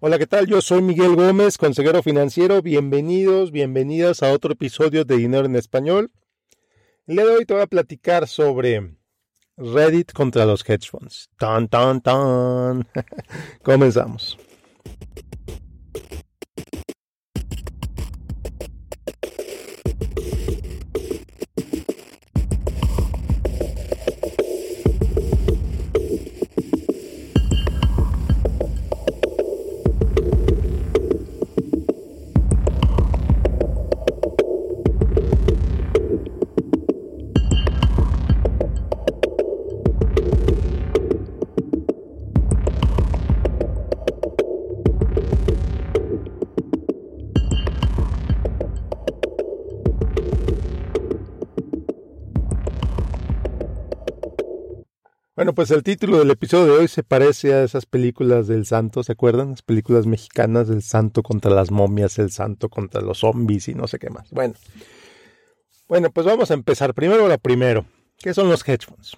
Hola, 0.00 0.16
¿qué 0.16 0.28
tal? 0.28 0.46
Yo 0.46 0.60
soy 0.60 0.80
Miguel 0.80 1.16
Gómez, 1.16 1.58
consejero 1.58 2.04
financiero. 2.04 2.62
Bienvenidos, 2.62 3.50
bienvenidas 3.50 4.22
a 4.22 4.32
otro 4.32 4.52
episodio 4.52 5.04
de 5.04 5.16
Dinero 5.16 5.46
en 5.46 5.56
Español. 5.56 6.12
De 7.06 7.20
hoy 7.24 7.44
te 7.44 7.54
voy 7.54 7.64
a 7.64 7.66
platicar 7.66 8.28
sobre 8.28 8.94
Reddit 9.56 10.12
contra 10.12 10.46
los 10.46 10.62
hedge 10.68 10.88
funds. 10.88 11.28
Tan, 11.36 11.66
tan, 11.66 12.00
tan. 12.00 12.86
Comenzamos. 13.64 14.38
Bueno, 55.38 55.54
pues 55.54 55.70
el 55.70 55.84
título 55.84 56.18
del 56.18 56.32
episodio 56.32 56.64
de 56.64 56.80
hoy 56.80 56.88
se 56.88 57.04
parece 57.04 57.54
a 57.54 57.62
esas 57.62 57.86
películas 57.86 58.48
del 58.48 58.66
santo, 58.66 59.04
¿se 59.04 59.12
acuerdan? 59.12 59.50
Las 59.50 59.62
películas 59.62 60.04
mexicanas 60.04 60.66
del 60.66 60.82
santo 60.82 61.22
contra 61.22 61.52
las 61.52 61.70
momias, 61.70 62.18
el 62.18 62.32
santo 62.32 62.68
contra 62.68 63.02
los 63.02 63.18
zombies 63.18 63.68
y 63.68 63.74
no 63.76 63.86
sé 63.86 64.00
qué 64.00 64.10
más. 64.10 64.28
Bueno, 64.32 64.54
bueno, 65.86 66.10
pues 66.10 66.26
vamos 66.26 66.50
a 66.50 66.54
empezar. 66.54 66.92
Primero 66.92 67.28
lo 67.28 67.38
primero. 67.38 67.86
¿Qué 68.18 68.34
son 68.34 68.48
los 68.48 68.68
hedge 68.68 68.86
funds? 68.86 69.16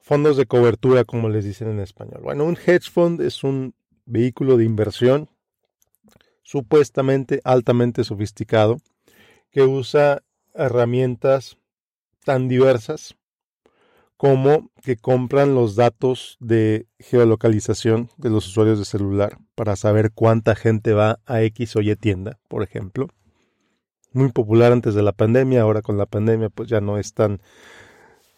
Fondos 0.00 0.38
de 0.38 0.46
cobertura, 0.46 1.04
como 1.04 1.28
les 1.28 1.44
dicen 1.44 1.68
en 1.68 1.80
español. 1.80 2.22
Bueno, 2.22 2.44
un 2.44 2.56
hedge 2.56 2.90
fund 2.90 3.20
es 3.20 3.44
un 3.44 3.74
vehículo 4.06 4.56
de 4.56 4.64
inversión 4.64 5.28
supuestamente 6.44 7.42
altamente 7.44 8.04
sofisticado 8.04 8.78
que 9.50 9.64
usa 9.64 10.22
herramientas 10.54 11.58
tan 12.24 12.48
diversas 12.48 13.18
como 14.18 14.72
que 14.82 14.96
compran 14.96 15.54
los 15.54 15.76
datos 15.76 16.36
de 16.40 16.88
geolocalización 16.98 18.10
de 18.16 18.30
los 18.30 18.48
usuarios 18.48 18.80
de 18.80 18.84
celular 18.84 19.38
para 19.54 19.76
saber 19.76 20.10
cuánta 20.12 20.56
gente 20.56 20.92
va 20.92 21.20
a 21.24 21.40
X 21.42 21.76
o 21.76 21.80
Y 21.80 21.94
tienda, 21.94 22.40
por 22.48 22.64
ejemplo. 22.64 23.06
Muy 24.12 24.32
popular 24.32 24.72
antes 24.72 24.94
de 24.94 25.04
la 25.04 25.12
pandemia, 25.12 25.62
ahora 25.62 25.82
con 25.82 25.96
la 25.98 26.06
pandemia 26.06 26.48
pues 26.50 26.68
ya 26.68 26.80
no 26.80 26.98
es 26.98 27.14
tan, 27.14 27.40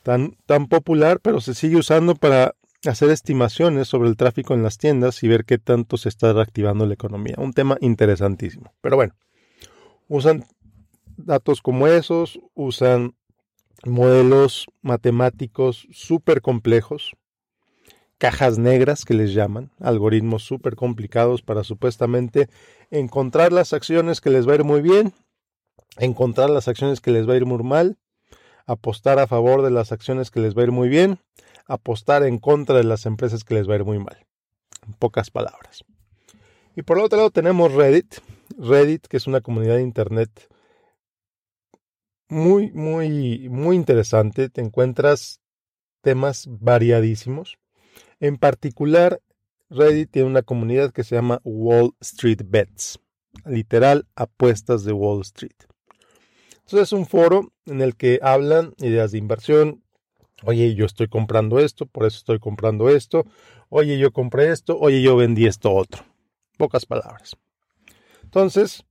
tan, 0.02 0.36
tan 0.44 0.66
popular, 0.66 1.18
pero 1.22 1.40
se 1.40 1.54
sigue 1.54 1.76
usando 1.76 2.14
para 2.14 2.54
hacer 2.84 3.08
estimaciones 3.08 3.88
sobre 3.88 4.10
el 4.10 4.18
tráfico 4.18 4.52
en 4.52 4.62
las 4.62 4.76
tiendas 4.76 5.22
y 5.22 5.28
ver 5.28 5.46
qué 5.46 5.56
tanto 5.56 5.96
se 5.96 6.10
está 6.10 6.34
reactivando 6.34 6.84
la 6.84 6.92
economía. 6.92 7.36
Un 7.38 7.54
tema 7.54 7.78
interesantísimo. 7.80 8.74
Pero 8.82 8.96
bueno, 8.96 9.14
usan 10.08 10.44
datos 11.16 11.62
como 11.62 11.86
esos, 11.86 12.38
usan 12.52 13.14
modelos 13.84 14.66
matemáticos 14.82 15.86
súper 15.92 16.42
complejos, 16.42 17.16
cajas 18.18 18.58
negras 18.58 19.04
que 19.04 19.14
les 19.14 19.32
llaman, 19.32 19.70
algoritmos 19.80 20.42
súper 20.42 20.76
complicados 20.76 21.42
para 21.42 21.64
supuestamente 21.64 22.48
encontrar 22.90 23.52
las 23.52 23.72
acciones 23.72 24.20
que 24.20 24.30
les 24.30 24.46
va 24.46 24.52
a 24.52 24.56
ir 24.56 24.64
muy 24.64 24.82
bien, 24.82 25.14
encontrar 25.96 26.50
las 26.50 26.68
acciones 26.68 27.00
que 27.00 27.10
les 27.10 27.28
va 27.28 27.32
a 27.32 27.36
ir 27.36 27.46
muy 27.46 27.62
mal, 27.62 27.96
apostar 28.66 29.18
a 29.18 29.26
favor 29.26 29.62
de 29.62 29.70
las 29.70 29.92
acciones 29.92 30.30
que 30.30 30.40
les 30.40 30.56
va 30.56 30.60
a 30.60 30.64
ir 30.64 30.72
muy 30.72 30.88
bien, 30.88 31.18
apostar 31.66 32.22
en 32.24 32.38
contra 32.38 32.76
de 32.76 32.84
las 32.84 33.06
empresas 33.06 33.44
que 33.44 33.54
les 33.54 33.68
va 33.68 33.72
a 33.72 33.76
ir 33.76 33.84
muy 33.84 33.98
mal. 33.98 34.26
En 34.86 34.92
pocas 34.94 35.30
palabras. 35.30 35.84
Y 36.76 36.82
por 36.82 36.98
el 36.98 37.04
otro 37.04 37.18
lado 37.18 37.30
tenemos 37.30 37.72
Reddit. 37.72 38.16
Reddit, 38.58 39.06
que 39.06 39.16
es 39.16 39.26
una 39.26 39.40
comunidad 39.40 39.76
de 39.76 39.82
Internet 39.82 40.49
muy, 42.30 42.70
muy, 42.72 43.48
muy 43.48 43.76
interesante. 43.76 44.48
Te 44.48 44.60
encuentras 44.60 45.40
temas 46.00 46.46
variadísimos. 46.48 47.58
En 48.20 48.38
particular, 48.38 49.20
Reddit 49.68 50.10
tiene 50.10 50.28
una 50.28 50.42
comunidad 50.42 50.92
que 50.92 51.04
se 51.04 51.16
llama 51.16 51.40
Wall 51.44 51.92
Street 52.00 52.42
Bets. 52.44 52.98
Literal, 53.44 54.06
apuestas 54.16 54.84
de 54.84 54.92
Wall 54.92 55.20
Street. 55.22 55.56
Entonces 56.52 56.88
es 56.88 56.92
un 56.92 57.06
foro 57.06 57.52
en 57.66 57.80
el 57.80 57.96
que 57.96 58.20
hablan 58.22 58.74
ideas 58.78 59.12
de 59.12 59.18
inversión. 59.18 59.82
Oye, 60.44 60.74
yo 60.74 60.86
estoy 60.86 61.08
comprando 61.08 61.58
esto, 61.58 61.86
por 61.86 62.06
eso 62.06 62.18
estoy 62.18 62.38
comprando 62.38 62.88
esto. 62.88 63.26
Oye, 63.68 63.98
yo 63.98 64.12
compré 64.12 64.50
esto. 64.50 64.78
Oye, 64.78 65.02
yo 65.02 65.16
vendí 65.16 65.46
esto 65.46 65.72
otro. 65.72 66.04
Pocas 66.56 66.86
palabras. 66.86 67.36
Entonces, 68.22 68.84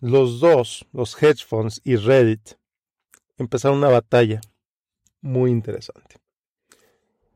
los 0.00 0.40
dos, 0.40 0.86
los 0.92 1.20
hedge 1.22 1.44
funds 1.44 1.80
y 1.84 1.96
Reddit, 1.96 2.54
empezaron 3.42 3.78
una 3.78 3.88
batalla 3.88 4.40
muy 5.20 5.50
interesante. 5.50 6.16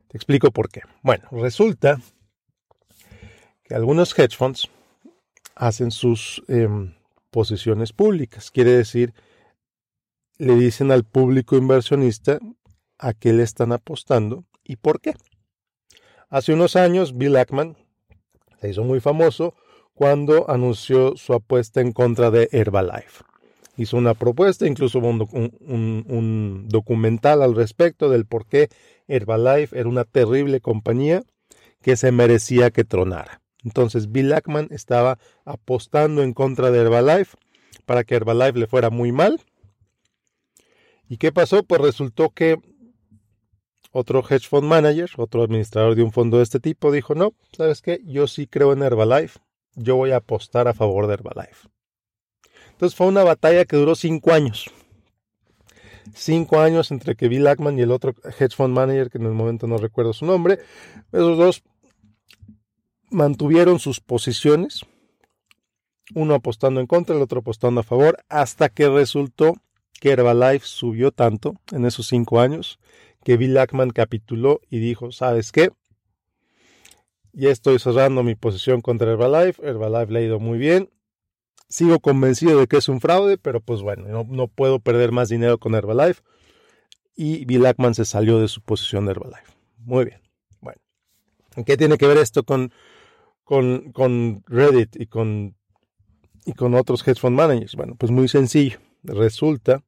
Te 0.08 0.16
explico 0.16 0.50
por 0.50 0.68
qué. 0.68 0.82
Bueno, 1.02 1.28
resulta 1.30 2.00
que 3.64 3.74
algunos 3.74 4.16
hedge 4.18 4.36
funds 4.36 4.68
hacen 5.54 5.90
sus 5.90 6.42
em, 6.48 6.94
posiciones 7.30 7.92
públicas. 7.92 8.50
Quiere 8.50 8.70
decir, 8.72 9.14
le 10.38 10.54
dicen 10.54 10.90
al 10.90 11.04
público 11.04 11.56
inversionista 11.56 12.38
a 12.98 13.12
qué 13.12 13.32
le 13.32 13.42
están 13.42 13.72
apostando 13.72 14.44
y 14.64 14.76
por 14.76 15.00
qué. 15.00 15.14
Hace 16.28 16.52
unos 16.52 16.76
años, 16.76 17.16
Bill 17.16 17.36
Ackman 17.36 17.76
se 18.60 18.70
hizo 18.70 18.84
muy 18.84 19.00
famoso 19.00 19.54
cuando 19.94 20.50
anunció 20.50 21.16
su 21.16 21.32
apuesta 21.32 21.80
en 21.80 21.92
contra 21.92 22.30
de 22.30 22.48
Herbalife 22.52 23.24
hizo 23.76 23.96
una 23.96 24.14
propuesta, 24.14 24.66
incluso 24.66 24.98
hubo 24.98 25.10
un, 25.10 26.66
documental 26.68 27.42
al 27.42 27.54
respecto 27.54 28.08
del 28.08 28.26
por 28.26 28.46
qué 28.46 28.68
Herbalife 29.08 29.78
era 29.78 29.88
una 29.88 30.04
terrible 30.04 30.60
compañía 30.60 31.22
que 31.82 31.96
se 31.96 32.12
merecía 32.12 32.70
que 32.70 32.84
tronara. 32.84 33.42
Entonces 33.64 34.10
Bill 34.10 34.32
Ackman 34.32 34.68
estaba 34.70 35.18
apostando 35.44 36.22
en 36.22 36.32
contra 36.32 36.70
de 36.70 36.80
Herbalife 36.80 37.36
para 37.84 38.04
que 38.04 38.14
Herbalife 38.14 38.58
le 38.58 38.66
fuera 38.66 38.90
muy 38.90 39.12
mal. 39.12 39.40
¿Y 41.08 41.18
qué 41.18 41.32
pasó? 41.32 41.62
Pues 41.62 41.80
resultó 41.80 42.30
que 42.30 42.58
otro 43.92 44.22
hedge 44.28 44.48
fund 44.48 44.68
manager, 44.68 45.08
otro 45.16 45.42
administrador 45.42 45.94
de 45.94 46.02
un 46.02 46.12
fondo 46.12 46.38
de 46.38 46.42
este 46.42 46.60
tipo, 46.60 46.92
dijo, 46.92 47.14
no, 47.14 47.32
¿sabes 47.52 47.80
qué? 47.80 48.00
Yo 48.04 48.26
sí 48.26 48.46
creo 48.46 48.72
en 48.72 48.82
Herbalife, 48.82 49.40
yo 49.74 49.96
voy 49.96 50.10
a 50.10 50.16
apostar 50.16 50.68
a 50.68 50.74
favor 50.74 51.06
de 51.06 51.14
Herbalife. 51.14 51.68
Entonces 52.76 52.94
fue 52.94 53.06
una 53.06 53.24
batalla 53.24 53.64
que 53.64 53.78
duró 53.78 53.94
cinco 53.94 54.34
años. 54.34 54.70
Cinco 56.14 56.60
años 56.60 56.90
entre 56.90 57.16
que 57.16 57.26
Bill 57.26 57.46
Ackman 57.46 57.78
y 57.78 57.82
el 57.82 57.90
otro 57.90 58.14
hedge 58.38 58.54
fund 58.54 58.74
manager, 58.74 59.08
que 59.08 59.16
en 59.16 59.24
el 59.24 59.32
momento 59.32 59.66
no 59.66 59.78
recuerdo 59.78 60.12
su 60.12 60.26
nombre, 60.26 60.58
esos 61.10 61.38
dos 61.38 61.62
mantuvieron 63.10 63.78
sus 63.78 64.00
posiciones, 64.00 64.82
uno 66.14 66.34
apostando 66.34 66.80
en 66.80 66.86
contra, 66.86 67.16
el 67.16 67.22
otro 67.22 67.40
apostando 67.40 67.80
a 67.80 67.84
favor, 67.84 68.18
hasta 68.28 68.68
que 68.68 68.90
resultó 68.90 69.54
que 69.98 70.10
Herbalife 70.10 70.66
subió 70.66 71.12
tanto 71.12 71.54
en 71.72 71.86
esos 71.86 72.06
cinco 72.06 72.40
años 72.40 72.78
que 73.24 73.38
Bill 73.38 73.56
Ackman 73.56 73.88
capituló 73.88 74.60
y 74.68 74.80
dijo, 74.80 75.12
¿sabes 75.12 75.50
qué? 75.50 75.70
Ya 77.32 77.48
estoy 77.48 77.78
cerrando 77.78 78.22
mi 78.22 78.34
posición 78.34 78.82
contra 78.82 79.12
Herbalife, 79.12 79.66
Herbalife 79.66 80.12
le 80.12 80.18
ha 80.18 80.22
ido 80.22 80.40
muy 80.40 80.58
bien, 80.58 80.90
Sigo 81.68 81.98
convencido 82.00 82.60
de 82.60 82.66
que 82.66 82.76
es 82.76 82.88
un 82.88 83.00
fraude, 83.00 83.38
pero 83.38 83.60
pues 83.60 83.82
bueno, 83.82 84.24
no, 84.24 84.48
puedo 84.48 84.78
perder 84.78 85.12
más 85.12 85.28
dinero 85.28 85.58
con 85.58 85.74
Herbalife. 85.74 86.22
Y 87.16 87.44
Bill 87.44 87.66
Ackman 87.66 87.94
se 87.94 88.04
salió 88.04 88.38
de 88.40 88.48
su 88.48 88.60
posición 88.60 89.06
de 89.06 89.12
Herbalife. 89.12 89.52
Muy 89.78 90.04
bien. 90.04 90.20
Bueno, 90.60 90.80
¿qué 91.64 91.76
tiene 91.76 91.98
que 91.98 92.06
ver 92.06 92.18
esto 92.18 92.44
con, 92.44 92.72
con, 93.42 93.92
con 93.92 94.44
Reddit 94.46 94.96
y 95.00 95.06
con, 95.06 95.56
y 96.44 96.52
con 96.52 96.74
otros 96.74 97.06
hedge 97.06 97.20
fund 97.20 97.36
managers? 97.36 97.74
Bueno, 97.74 97.94
pues 97.96 98.12
muy 98.12 98.28
sencillo. 98.28 98.78
Resulta 99.02 99.82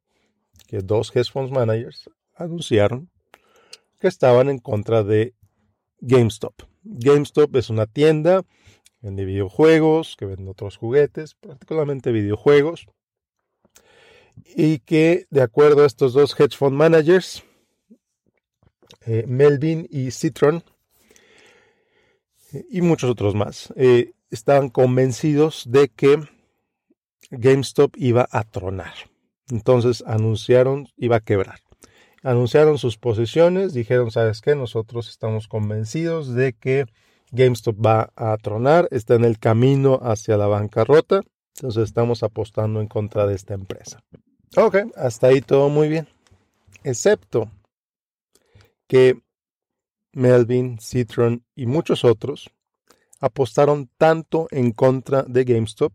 que 0.66 0.78
dos 0.78 1.14
hedge 1.14 1.30
fund 1.30 1.50
managers 1.50 2.10
anunciaron 2.34 3.10
que 4.00 4.08
estaban 4.08 4.48
en 4.48 4.58
contra 4.58 5.02
de 5.04 5.34
GameStop. 6.00 6.54
GameStop 6.82 7.54
es 7.56 7.70
una 7.70 7.86
tienda 7.86 8.42
Vende 9.00 9.24
videojuegos, 9.24 10.16
que 10.16 10.26
vende 10.26 10.50
otros 10.50 10.76
juguetes, 10.76 11.34
particularmente 11.34 12.12
videojuegos. 12.12 12.86
Y 14.56 14.80
que, 14.80 15.26
de 15.30 15.42
acuerdo 15.42 15.82
a 15.82 15.86
estos 15.86 16.12
dos 16.12 16.38
hedge 16.38 16.56
fund 16.56 16.76
managers, 16.76 17.42
eh, 19.06 19.24
Melvin 19.26 19.86
y 19.90 20.10
Citron, 20.10 20.62
y 22.70 22.80
muchos 22.80 23.10
otros 23.10 23.34
más, 23.34 23.72
eh, 23.76 24.12
estaban 24.30 24.70
convencidos 24.70 25.64
de 25.70 25.88
que 25.88 26.18
GameStop 27.30 27.94
iba 27.96 28.28
a 28.30 28.44
tronar. 28.44 28.94
Entonces 29.50 30.02
anunciaron, 30.06 30.88
iba 30.96 31.16
a 31.16 31.20
quebrar. 31.20 31.60
Anunciaron 32.22 32.78
sus 32.78 32.98
posiciones, 32.98 33.72
dijeron, 33.72 34.10
¿sabes 34.10 34.40
qué? 34.40 34.54
Nosotros 34.54 35.08
estamos 35.08 35.48
convencidos 35.48 36.34
de 36.34 36.52
que 36.52 36.86
GameStop 37.30 37.84
va 37.84 38.12
a 38.16 38.36
tronar, 38.38 38.88
está 38.90 39.14
en 39.14 39.24
el 39.24 39.38
camino 39.38 39.98
hacia 40.02 40.36
la 40.36 40.46
bancarrota, 40.46 41.22
entonces 41.56 41.84
estamos 41.84 42.22
apostando 42.22 42.80
en 42.80 42.86
contra 42.86 43.26
de 43.26 43.34
esta 43.34 43.54
empresa. 43.54 44.02
Ok, 44.56 44.76
hasta 44.96 45.28
ahí 45.28 45.40
todo 45.40 45.68
muy 45.68 45.88
bien. 45.88 46.08
Excepto 46.84 47.50
que 48.86 49.20
Melvin, 50.12 50.78
Citron 50.80 51.44
y 51.54 51.66
muchos 51.66 52.04
otros 52.04 52.50
apostaron 53.20 53.90
tanto 53.98 54.48
en 54.50 54.72
contra 54.72 55.22
de 55.22 55.44
GameStop. 55.44 55.92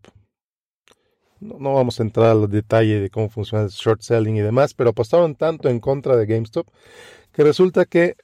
No, 1.40 1.74
vamos 1.74 1.98
a 1.98 2.04
entrar 2.04 2.30
al 2.30 2.48
detalle 2.48 3.00
de 3.00 3.10
cómo 3.10 3.28
funciona 3.28 3.64
el 3.64 3.70
short 3.70 4.02
selling 4.02 4.36
y 4.36 4.40
demás, 4.40 4.72
pero 4.72 4.90
apostaron 4.90 5.34
tanto 5.34 5.68
en 5.68 5.80
contra 5.80 6.16
de 6.16 6.26
GameStop 6.26 6.68
que 7.32 7.42
resulta 7.42 7.84
que 7.84 8.16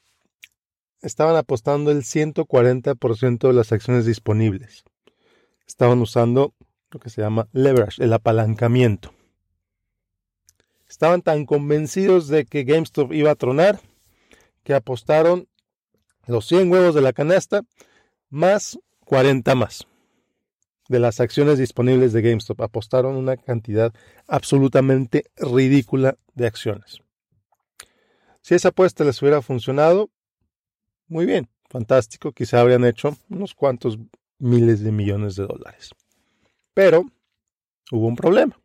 estaban 1.03 1.37
apostando 1.37 1.91
el 1.91 2.03
140% 2.03 3.49
de 3.49 3.53
las 3.53 3.73
acciones 3.73 4.07
disponibles. 4.07 4.85
Estaban 5.67 6.01
usando 6.01 6.55
lo 6.91 7.01
que 7.01 7.11
se 7.11 7.23
llama 7.23 7.49
leverage, 7.53 8.03
el 8.03 8.13
apalancamiento. 8.13 9.13
Estaban 10.89 11.23
tan 11.23 11.47
convencidos 11.47 12.29
de 12.29 12.45
que 12.45 12.65
GameStop 12.65 13.13
iba 13.13 13.31
a 13.31 13.37
tronar 13.37 13.81
que 14.65 14.75
apostaron 14.75 15.49
los 16.27 16.47
100 16.47 16.71
huevos 16.71 16.95
de 16.95 17.01
la 17.01 17.13
canasta 17.13 17.63
más 18.29 18.79
40 19.05 19.55
más 19.55 19.87
de 20.89 20.99
las 20.99 21.21
acciones 21.21 21.59
disponibles 21.59 22.13
de 22.13 22.21
GameStop. 22.21 22.61
Apostaron 22.61 23.15
una 23.15 23.37
cantidad 23.37 23.95
absolutamente 24.27 25.25
ridícula 25.37 26.17
de 26.35 26.49
acciones. 26.49 27.01
Si 28.43 28.57
esa 28.57 28.69
apuesta 28.69 29.05
les 29.05 29.23
hubiera 29.23 29.41
funcionado, 29.41 30.11
muy 31.11 31.27
bien, 31.27 31.49
fantástico, 31.69 32.33
quizá 32.33 32.61
habrían 32.61 32.85
hecho 32.85 33.17
unos 33.29 33.55
cuantos 33.55 33.99
miles 34.39 34.83
de 34.83 34.93
millones 34.93 35.37
de 35.37 35.47
dólares. 35.47 35.91
Pero 36.73 37.05
hubo 37.91 38.07
un 38.07 38.17
problema. 38.17 38.59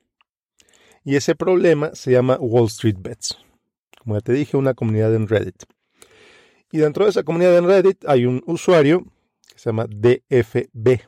Y 1.03 1.15
ese 1.15 1.35
problema 1.35 1.93
se 1.93 2.11
llama 2.11 2.37
Wall 2.39 2.67
Street 2.67 2.97
Bets. 2.99 3.37
Como 3.99 4.15
ya 4.15 4.21
te 4.21 4.33
dije, 4.33 4.57
una 4.57 4.75
comunidad 4.75 5.13
en 5.15 5.27
Reddit. 5.27 5.63
Y 6.71 6.77
dentro 6.77 7.05
de 7.05 7.09
esa 7.09 7.23
comunidad 7.23 7.57
en 7.57 7.65
Reddit 7.65 8.05
hay 8.07 8.25
un 8.25 8.43
usuario 8.45 9.03
que 9.47 9.57
se 9.59 9.69
llama 9.69 9.87
DFB. 9.87 11.01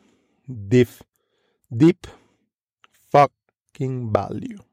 Deep 1.70 1.98
Fucking 3.12 4.12
Value. 4.12 4.64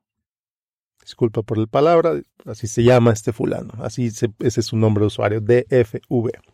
Disculpa 1.02 1.42
por 1.42 1.58
la 1.58 1.66
palabra, 1.66 2.22
así 2.46 2.66
se 2.66 2.82
llama 2.82 3.12
este 3.12 3.32
fulano. 3.32 3.74
Así 3.82 4.06
ese 4.06 4.30
es 4.40 4.64
su 4.64 4.76
nombre 4.76 5.02
de 5.02 5.08
usuario, 5.08 5.40
DFV. 5.40 6.53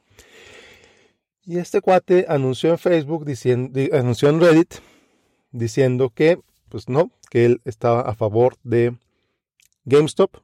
Y 1.50 1.58
este 1.58 1.80
cuate 1.80 2.26
anunció 2.28 2.70
en 2.70 2.78
Facebook, 2.78 3.24
diciendo, 3.24 3.80
anunció 3.92 4.28
en 4.28 4.40
Reddit, 4.40 4.74
diciendo 5.50 6.10
que, 6.10 6.38
pues 6.68 6.88
no, 6.88 7.10
que 7.28 7.44
él 7.44 7.60
estaba 7.64 8.02
a 8.02 8.14
favor 8.14 8.54
de 8.62 8.94
GameStop. 9.84 10.36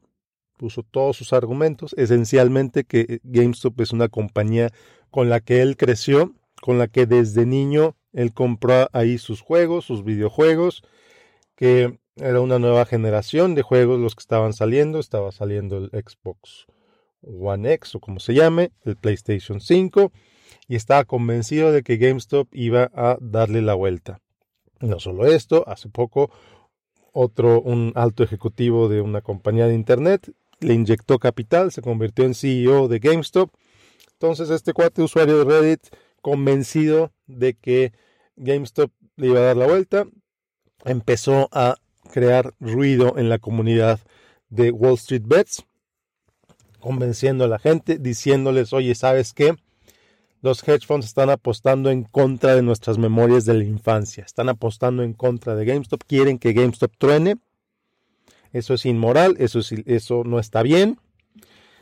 Puso 0.56 0.82
todos 0.82 1.16
sus 1.16 1.32
argumentos, 1.32 1.94
esencialmente 1.96 2.82
que 2.82 3.20
GameStop 3.22 3.80
es 3.82 3.92
una 3.92 4.08
compañía 4.08 4.72
con 5.12 5.28
la 5.28 5.38
que 5.38 5.62
él 5.62 5.76
creció, 5.76 6.34
con 6.60 6.76
la 6.76 6.88
que 6.88 7.06
desde 7.06 7.46
niño 7.46 7.94
él 8.12 8.32
compró 8.32 8.88
ahí 8.92 9.18
sus 9.18 9.42
juegos, 9.42 9.84
sus 9.84 10.02
videojuegos, 10.02 10.82
que 11.54 12.00
era 12.16 12.40
una 12.40 12.58
nueva 12.58 12.84
generación 12.84 13.54
de 13.54 13.62
juegos 13.62 14.00
los 14.00 14.16
que 14.16 14.22
estaban 14.22 14.54
saliendo. 14.54 14.98
Estaba 14.98 15.30
saliendo 15.30 15.78
el 15.78 15.90
Xbox 15.90 16.66
One 17.22 17.74
X 17.74 17.94
o 17.94 18.00
como 18.00 18.18
se 18.18 18.34
llame, 18.34 18.72
el 18.84 18.96
PlayStation 18.96 19.60
5 19.60 20.10
y 20.68 20.76
estaba 20.76 21.04
convencido 21.04 21.72
de 21.72 21.82
que 21.82 21.96
GameStop 21.96 22.48
iba 22.52 22.90
a 22.94 23.16
darle 23.20 23.62
la 23.62 23.74
vuelta. 23.74 24.20
No 24.80 25.00
solo 25.00 25.26
esto, 25.26 25.64
hace 25.68 25.88
poco 25.88 26.30
otro, 27.12 27.60
un 27.62 27.92
alto 27.94 28.22
ejecutivo 28.22 28.88
de 28.88 29.00
una 29.00 29.22
compañía 29.22 29.66
de 29.66 29.74
Internet, 29.74 30.32
le 30.60 30.74
inyectó 30.74 31.18
capital, 31.18 31.72
se 31.72 31.82
convirtió 31.82 32.24
en 32.24 32.34
CEO 32.34 32.88
de 32.88 32.98
GameStop. 32.98 33.50
Entonces 34.12 34.50
este 34.50 34.72
cuate 34.72 35.02
usuario 35.02 35.38
de 35.38 35.44
Reddit, 35.44 35.80
convencido 36.20 37.12
de 37.26 37.54
que 37.54 37.92
GameStop 38.36 38.90
le 39.16 39.28
iba 39.28 39.38
a 39.38 39.44
dar 39.44 39.56
la 39.56 39.66
vuelta, 39.66 40.06
empezó 40.84 41.48
a 41.52 41.76
crear 42.12 42.54
ruido 42.60 43.16
en 43.16 43.28
la 43.28 43.38
comunidad 43.38 44.00
de 44.48 44.70
Wall 44.70 44.94
Street 44.94 45.24
Bets, 45.24 45.64
convenciendo 46.80 47.44
a 47.44 47.48
la 47.48 47.58
gente, 47.58 47.98
diciéndoles, 47.98 48.72
oye, 48.72 48.94
¿sabes 48.94 49.32
qué? 49.32 49.54
Los 50.46 50.66
hedge 50.66 50.86
funds 50.86 51.06
están 51.06 51.28
apostando 51.28 51.90
en 51.90 52.04
contra 52.04 52.54
de 52.54 52.62
nuestras 52.62 52.98
memorias 52.98 53.44
de 53.46 53.54
la 53.54 53.64
infancia, 53.64 54.24
están 54.24 54.48
apostando 54.48 55.02
en 55.02 55.12
contra 55.12 55.56
de 55.56 55.64
GameStop, 55.64 56.04
quieren 56.06 56.38
que 56.38 56.52
GameStop 56.52 56.92
truene. 56.96 57.36
Eso 58.52 58.74
es 58.74 58.86
inmoral, 58.86 59.34
eso, 59.40 59.58
eso 59.86 60.22
no 60.24 60.38
está 60.38 60.62
bien. 60.62 61.00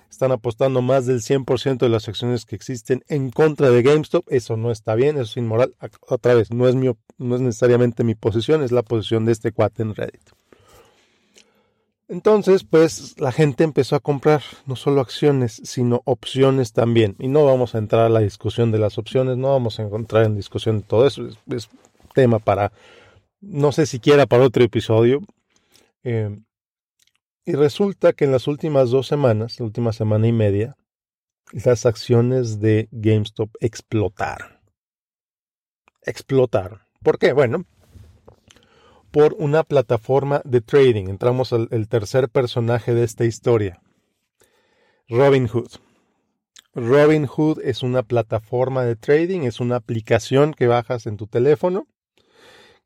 Están 0.08 0.32
apostando 0.32 0.80
más 0.80 1.04
del 1.04 1.20
100% 1.20 1.76
de 1.76 1.88
las 1.90 2.08
acciones 2.08 2.46
que 2.46 2.56
existen 2.56 3.04
en 3.08 3.30
contra 3.30 3.68
de 3.68 3.82
GameStop, 3.82 4.24
eso 4.32 4.56
no 4.56 4.70
está 4.70 4.94
bien, 4.94 5.16
eso 5.16 5.24
es 5.24 5.36
inmoral. 5.36 5.74
Otra 6.08 6.32
vez, 6.32 6.50
no 6.50 6.66
es, 6.66 6.74
no 6.74 7.34
es 7.34 7.40
necesariamente 7.42 8.02
mi 8.02 8.14
posición, 8.14 8.62
es 8.62 8.72
la 8.72 8.82
posición 8.82 9.26
de 9.26 9.32
este 9.32 9.52
cuate 9.52 9.82
en 9.82 9.94
Reddit. 9.94 10.30
Entonces, 12.08 12.64
pues 12.64 13.18
la 13.18 13.32
gente 13.32 13.64
empezó 13.64 13.96
a 13.96 14.00
comprar 14.00 14.42
no 14.66 14.76
solo 14.76 15.00
acciones, 15.00 15.60
sino 15.64 16.02
opciones 16.04 16.72
también. 16.72 17.16
Y 17.18 17.28
no 17.28 17.44
vamos 17.46 17.74
a 17.74 17.78
entrar 17.78 18.04
a 18.04 18.10
la 18.10 18.20
discusión 18.20 18.70
de 18.72 18.78
las 18.78 18.98
opciones, 18.98 19.38
no 19.38 19.48
vamos 19.48 19.78
a 19.78 19.84
encontrar 19.84 20.24
en 20.24 20.36
discusión 20.36 20.78
de 20.78 20.84
todo 20.84 21.06
eso. 21.06 21.26
Es, 21.50 21.68
tema 22.14 22.38
para, 22.38 22.72
no 23.40 23.72
sé 23.72 23.86
siquiera 23.86 24.26
para 24.26 24.44
otro 24.44 24.62
episodio. 24.62 25.22
Eh, 26.04 26.38
y 27.46 27.52
resulta 27.54 28.12
que 28.12 28.24
en 28.24 28.32
las 28.32 28.46
últimas 28.46 28.90
dos 28.90 29.06
semanas, 29.06 29.58
la 29.58 29.66
última 29.66 29.92
semana 29.92 30.26
y 30.26 30.32
media, 30.32 30.76
las 31.52 31.86
acciones 31.86 32.60
de 32.60 32.88
GameStop 32.90 33.50
explotaron. 33.60 34.58
Explotaron. 36.02 36.80
¿Por 37.02 37.18
qué? 37.18 37.32
Bueno, 37.32 37.64
por 39.14 39.36
una 39.38 39.62
plataforma 39.62 40.42
de 40.44 40.60
trading. 40.60 41.04
Entramos 41.06 41.52
al 41.52 41.86
tercer 41.88 42.28
personaje 42.28 42.94
de 42.94 43.04
esta 43.04 43.24
historia. 43.24 43.80
Robinhood. 45.08 45.68
Robinhood 46.74 47.60
es 47.62 47.84
una 47.84 48.02
plataforma 48.02 48.82
de 48.82 48.96
trading, 48.96 49.42
es 49.42 49.60
una 49.60 49.76
aplicación 49.76 50.52
que 50.52 50.66
bajas 50.66 51.06
en 51.06 51.16
tu 51.16 51.28
teléfono. 51.28 51.86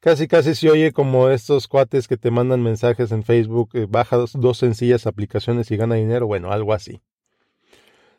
Casi 0.00 0.28
casi 0.28 0.54
se 0.54 0.70
oye 0.70 0.92
como 0.92 1.30
estos 1.30 1.66
cuates 1.66 2.06
que 2.06 2.18
te 2.18 2.30
mandan 2.30 2.62
mensajes 2.62 3.10
en 3.10 3.22
Facebook, 3.22 3.70
eh, 3.72 3.86
bajas 3.88 4.32
dos 4.34 4.58
sencillas 4.58 5.06
aplicaciones 5.06 5.70
y 5.70 5.78
gana 5.78 5.94
dinero, 5.94 6.26
bueno, 6.26 6.52
algo 6.52 6.74
así. 6.74 7.00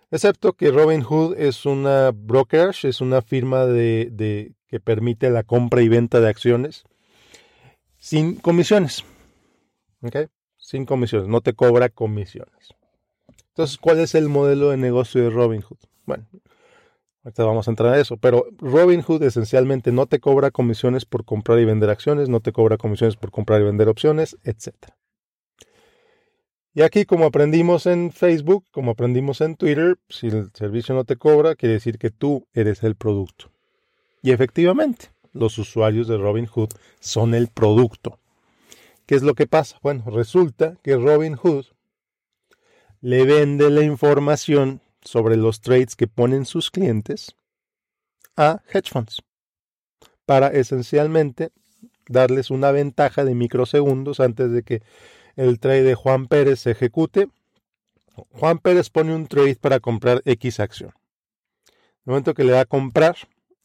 Excepto 0.10 0.54
que 0.54 0.72
Robinhood 0.72 1.38
es 1.38 1.68
una 1.68 2.10
brokerage, 2.12 2.90
es 2.90 3.02
una 3.02 3.22
firma 3.22 3.68
de, 3.68 4.56
que 4.68 4.80
permite 4.80 5.30
la 5.30 5.44
compra 5.44 5.84
y 5.84 5.90
venta 5.90 6.20
de 6.20 6.30
acciones 6.30 6.86
sin 8.00 8.36
comisiones. 8.36 9.04
¿Ok? 10.02 10.16
Sin 10.58 10.86
comisiones, 10.86 11.28
no 11.28 11.42
te 11.42 11.54
cobra 11.54 11.90
comisiones. 11.90 12.74
Entonces, 13.50 13.78
¿cuál 13.78 14.00
es 14.00 14.16
el 14.16 14.30
modelo 14.30 14.70
de 14.70 14.78
negocio 14.78 15.22
de 15.22 15.30
Robinhood? 15.30 15.78
Bueno, 16.06 16.26
ahorita 17.24 17.44
vamos 17.44 17.68
a 17.68 17.72
entrar 17.72 17.94
a 17.94 18.00
eso, 18.00 18.18
pero 18.18 18.46
Robinhood 18.58 19.22
esencialmente 19.24 19.92
no 19.92 20.06
te 20.06 20.20
cobra 20.20 20.50
comisiones 20.50 21.06
por 21.06 21.26
comprar 21.26 21.60
y 21.60 21.66
vender 21.66 21.90
acciones, 21.90 22.30
no 22.30 22.40
te 22.40 22.52
cobra 22.52 22.78
comisiones 22.78 23.18
por 23.18 23.32
comprar 23.32 23.62
y 23.62 23.66
vender 23.66 23.90
opciones, 23.90 24.38
etc. 24.44 24.74
Y 26.74 26.84
aquí, 26.84 27.06
como 27.06 27.26
aprendimos 27.26 27.86
en 27.86 28.12
Facebook, 28.12 28.66
como 28.72 28.92
aprendimos 28.92 29.42
en 29.42 29.56
Twitter, 29.56 29.98
si 30.08 30.28
el 30.28 30.52
servicio 30.54 30.96
no 30.96 31.04
te 31.04 31.18
cobra, 31.18 31.56
quiere 31.56 31.74
decir 31.74 31.98
que 31.98 32.12
tú 32.12 32.48
eres 32.54 32.84
el 32.84 32.96
producto. 32.96 33.52
Y 34.22 34.32
efectivamente, 34.32 35.12
los 35.34 35.58
usuarios 35.58 36.08
de 36.08 36.18
Robinhood 36.18 36.70
son 37.00 37.34
el 37.34 37.48
producto. 37.48 38.20
¿Qué 39.06 39.16
es 39.16 39.24
lo 39.24 39.34
que 39.34 39.48
pasa? 39.48 39.80
Bueno, 39.82 40.04
resulta 40.08 40.78
que 40.84 40.96
Robinhood 40.96 41.66
le 43.02 43.26
vende 43.26 43.70
la 43.70 43.84
información 43.84 44.82
sobre 45.02 45.38
los 45.38 45.62
trades 45.62 45.96
que 45.96 46.08
ponen 46.08 46.46
sus 46.46 46.70
clientes 46.70 47.36
a 48.36 48.62
hedge 48.72 48.90
funds 48.90 49.22
para 50.26 50.50
esencialmente 50.50 51.52
darles 52.08 52.52
una 52.52 52.72
ventaja 52.72 53.26
de 53.26 53.34
microsegundos 53.34 54.20
antes 54.20 54.52
de 54.52 54.64
que 54.64 54.82
el 55.36 55.60
trade 55.60 55.84
de 55.84 55.96
Juan 55.96 56.28
Pérez 56.28 56.60
se 56.60 56.72
ejecute. 56.72 57.30
Juan 58.32 58.60
Pérez 58.60 58.90
pone 58.90 59.16
un 59.16 59.28
trade 59.28 59.56
para 59.56 59.80
comprar 59.80 60.22
X 60.26 60.60
acción. 60.60 60.92
En 60.92 61.74
el 62.06 62.12
momento 62.12 62.34
que 62.34 62.44
le 62.44 62.52
da 62.52 62.62
a 62.62 62.66
comprar, 62.66 63.16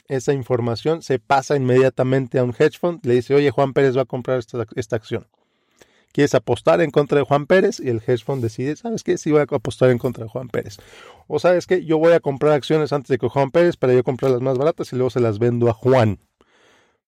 esa 0.08 0.32
información 0.32 1.02
se 1.02 1.18
pasa 1.18 1.56
inmediatamente 1.56 2.38
a 2.38 2.44
un 2.44 2.54
hedge 2.56 2.78
fund, 2.78 3.04
le 3.04 3.14
dice, 3.14 3.34
oye, 3.34 3.50
Juan 3.50 3.72
Pérez 3.72 3.96
va 3.96 4.02
a 4.02 4.06
comprar 4.06 4.38
esta, 4.38 4.66
esta 4.76 4.96
acción. 4.96 5.26
¿Quieres 6.12 6.34
apostar 6.34 6.80
en 6.80 6.92
contra 6.92 7.18
de 7.18 7.24
Juan 7.24 7.46
Pérez? 7.46 7.80
Y 7.80 7.88
el 7.88 8.00
hedge 8.06 8.24
fund 8.24 8.40
decide, 8.40 8.76
¿sabes 8.76 9.02
qué? 9.02 9.18
Sí 9.18 9.32
voy 9.32 9.40
a 9.40 9.42
apostar 9.42 9.90
en 9.90 9.98
contra 9.98 10.24
de 10.24 10.30
Juan 10.30 10.48
Pérez. 10.48 10.76
O 11.26 11.40
sabes 11.40 11.66
qué? 11.66 11.84
Yo 11.84 11.98
voy 11.98 12.12
a 12.12 12.20
comprar 12.20 12.52
acciones 12.52 12.92
antes 12.92 13.08
de 13.08 13.18
que 13.18 13.28
Juan 13.28 13.50
Pérez 13.50 13.76
para 13.76 13.94
yo 13.94 14.04
comprar 14.04 14.30
las 14.30 14.40
más 14.40 14.56
baratas 14.56 14.92
y 14.92 14.96
luego 14.96 15.10
se 15.10 15.18
las 15.18 15.40
vendo 15.40 15.68
a 15.68 15.72
Juan. 15.72 16.20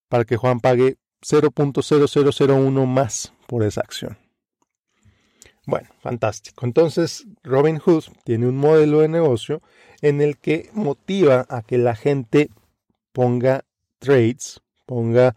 Para 0.08 0.24
que 0.24 0.36
Juan 0.36 0.58
pague 0.58 0.96
0.0001 1.22 2.86
más 2.86 3.32
por 3.46 3.62
esa 3.62 3.82
acción. 3.82 4.18
Bueno, 5.66 5.88
fantástico. 6.00 6.64
Entonces, 6.64 7.26
Robinhood 7.42 8.04
tiene 8.24 8.46
un 8.48 8.56
modelo 8.56 9.00
de 9.00 9.08
negocio 9.08 9.62
en 10.00 10.20
el 10.20 10.38
que 10.38 10.70
motiva 10.72 11.46
a 11.48 11.62
que 11.62 11.78
la 11.78 11.94
gente 11.96 12.50
ponga 13.16 13.64
trades, 13.98 14.60
ponga 14.84 15.34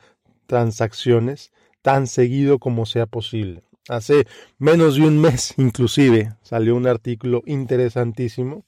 transacciones 0.47 1.53
tan 1.81 2.07
seguido 2.07 2.59
como 2.59 2.85
sea 2.85 3.05
posible. 3.05 3.63
Hace 3.87 4.27
menos 4.57 4.95
de 4.95 5.03
un 5.03 5.17
mes 5.21 5.53
inclusive 5.57 6.33
salió 6.41 6.75
un 6.75 6.87
artículo 6.87 7.41
interesantísimo 7.45 8.65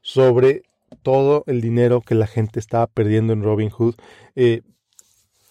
sobre 0.00 0.62
todo 1.02 1.44
el 1.46 1.60
dinero 1.60 2.00
que 2.00 2.14
la 2.14 2.26
gente 2.26 2.60
estaba 2.60 2.86
perdiendo 2.86 3.34
en 3.34 3.42
Robinhood. 3.42 3.94
Eh, 4.36 4.62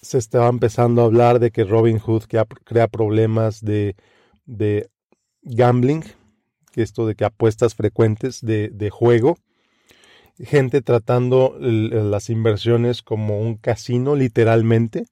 se 0.02 0.18
estaba 0.18 0.48
empezando 0.48 1.04
a 1.04 1.06
hablar 1.06 1.38
de 1.38 1.52
que 1.52 1.64
Robinhood 1.64 2.24
crea 2.64 2.88
problemas 2.88 3.64
de, 3.64 3.96
de 4.48 4.90
gambling, 5.44 6.04
que 6.72 6.82
esto 6.82 7.06
de 7.06 7.14
que 7.14 7.26
apuestas 7.26 7.76
frecuentes 7.76 8.42
de, 8.42 8.70
de 8.70 8.90
juego, 8.90 9.38
gente 10.40 10.82
tratando 10.82 11.56
las 11.60 12.30
inversiones 12.30 13.02
como 13.02 13.40
un 13.40 13.56
casino 13.56 14.16
literalmente. 14.16 15.06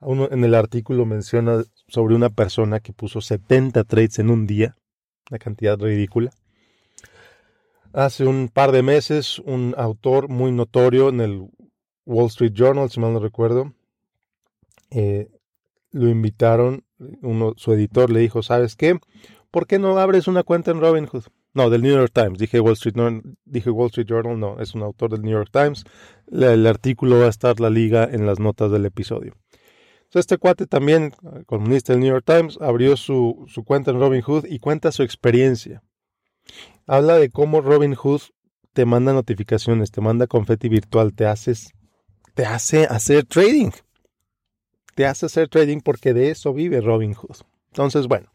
Uno 0.00 0.28
en 0.30 0.44
el 0.44 0.54
artículo 0.54 1.06
menciona 1.06 1.64
sobre 1.88 2.14
una 2.14 2.30
persona 2.30 2.80
que 2.80 2.92
puso 2.92 3.20
70 3.20 3.84
trades 3.84 4.18
en 4.18 4.30
un 4.30 4.46
día, 4.46 4.76
una 5.30 5.38
cantidad 5.38 5.78
ridícula. 5.78 6.30
Hace 7.92 8.26
un 8.26 8.48
par 8.48 8.72
de 8.72 8.82
meses, 8.82 9.38
un 9.38 9.74
autor 9.78 10.28
muy 10.28 10.52
notorio 10.52 11.08
en 11.08 11.20
el 11.20 11.48
Wall 12.04 12.26
Street 12.26 12.52
Journal, 12.52 12.90
si 12.90 13.00
mal 13.00 13.12
no 13.12 13.20
recuerdo, 13.20 13.72
eh, 14.90 15.28
lo 15.92 16.08
invitaron, 16.08 16.84
uno, 17.22 17.54
su 17.56 17.72
editor 17.72 18.10
le 18.10 18.20
dijo, 18.20 18.42
¿sabes 18.42 18.76
qué? 18.76 18.98
¿Por 19.50 19.66
qué 19.66 19.78
no 19.78 19.96
abres 19.98 20.26
una 20.26 20.42
cuenta 20.42 20.72
en 20.72 20.80
Robinhood? 20.80 21.24
No, 21.54 21.70
del 21.70 21.82
New 21.82 21.92
York 21.92 22.12
Times. 22.12 22.38
Dije 22.38 22.60
Wall 22.60 22.74
Street, 22.74 22.96
dije 23.44 23.70
Wall 23.70 23.86
Street 23.86 24.06
Journal, 24.08 24.38
no, 24.38 24.60
es 24.60 24.74
un 24.74 24.82
autor 24.82 25.12
del 25.12 25.22
New 25.22 25.32
York 25.32 25.50
Times. 25.52 25.84
el 26.30 26.66
artículo 26.66 27.20
va 27.20 27.26
a 27.26 27.30
estar 27.30 27.60
la 27.60 27.70
liga 27.70 28.04
en 28.10 28.26
las 28.26 28.40
notas 28.40 28.70
del 28.70 28.84
episodio. 28.86 29.34
este 30.12 30.38
cuate 30.38 30.66
también, 30.66 31.12
columnista 31.46 31.92
del 31.92 32.00
New 32.00 32.10
York 32.10 32.24
Times, 32.26 32.58
abrió 32.60 32.96
su, 32.96 33.44
su 33.48 33.64
cuenta 33.64 33.92
en 33.92 34.00
Robinhood 34.00 34.46
y 34.46 34.58
cuenta 34.58 34.92
su 34.92 35.02
experiencia. 35.02 35.82
Habla 36.86 37.18
de 37.18 37.30
cómo 37.30 37.60
Robinhood 37.60 38.20
te 38.72 38.84
manda 38.84 39.12
notificaciones, 39.12 39.90
te 39.90 40.00
manda 40.00 40.26
confeti 40.26 40.68
virtual, 40.68 41.14
te 41.14 41.26
haces, 41.26 41.72
te 42.34 42.44
hace 42.44 42.84
hacer 42.86 43.24
trading 43.24 43.70
te 44.94 45.06
hace 45.06 45.26
hacer 45.26 45.48
trading 45.48 45.80
porque 45.80 46.14
de 46.14 46.30
eso 46.30 46.52
vive 46.52 46.80
Robinhood. 46.80 47.36
Entonces, 47.68 48.06
bueno. 48.06 48.32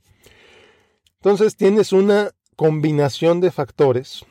Entonces 1.16 1.56
tienes 1.56 1.92
una 1.92 2.32
combinación 2.60 3.39
de 3.39 3.51
factores. 3.51 4.25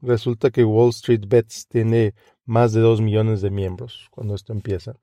Resulta 0.00 0.50
que 0.50 0.64
Wall 0.64 0.90
Street 0.90 1.22
Bets 1.28 1.68
tiene 1.68 2.14
más 2.44 2.72
de 2.72 2.80
2 2.80 3.00
millones 3.00 3.40
de 3.40 3.50
miembros 3.50 4.08
cuando 4.10 4.34
esto 4.34 4.52
empieza. 4.52 4.96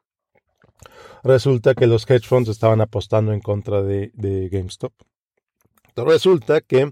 Resulta 1.23 1.75
que 1.75 1.87
los 1.87 2.09
hedge 2.09 2.27
funds 2.27 2.49
estaban 2.49 2.81
apostando 2.81 3.31
en 3.31 3.39
contra 3.39 3.81
de, 3.81 4.11
GameStop. 4.51 4.91
Entonces 5.87 6.13
resulta 6.13 6.59
que 6.59 6.91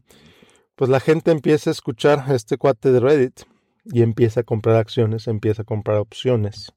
pues 0.77 0.89
la 0.89 1.01
gente 1.01 1.31
empieza 1.31 1.71
a 1.71 1.73
escuchar 1.73 2.23
este 2.29 2.57
cuate 2.57 2.93
de 2.93 3.01
Reddit 3.01 3.41
y 3.83 4.03
empieza 4.03 4.39
a 4.39 4.43
comprar 4.43 4.77
acciones, 4.77 5.27
empieza 5.27 5.63
a 5.63 5.65
comprar 5.65 5.97
opciones 5.97 6.71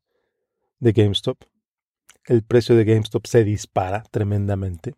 de 0.80 0.90
GameStop 0.90 1.38
el 2.26 2.42
precio 2.42 2.76
de 2.76 2.84
GameStop 2.84 3.26
se 3.26 3.44
dispara 3.44 4.02
tremendamente. 4.10 4.94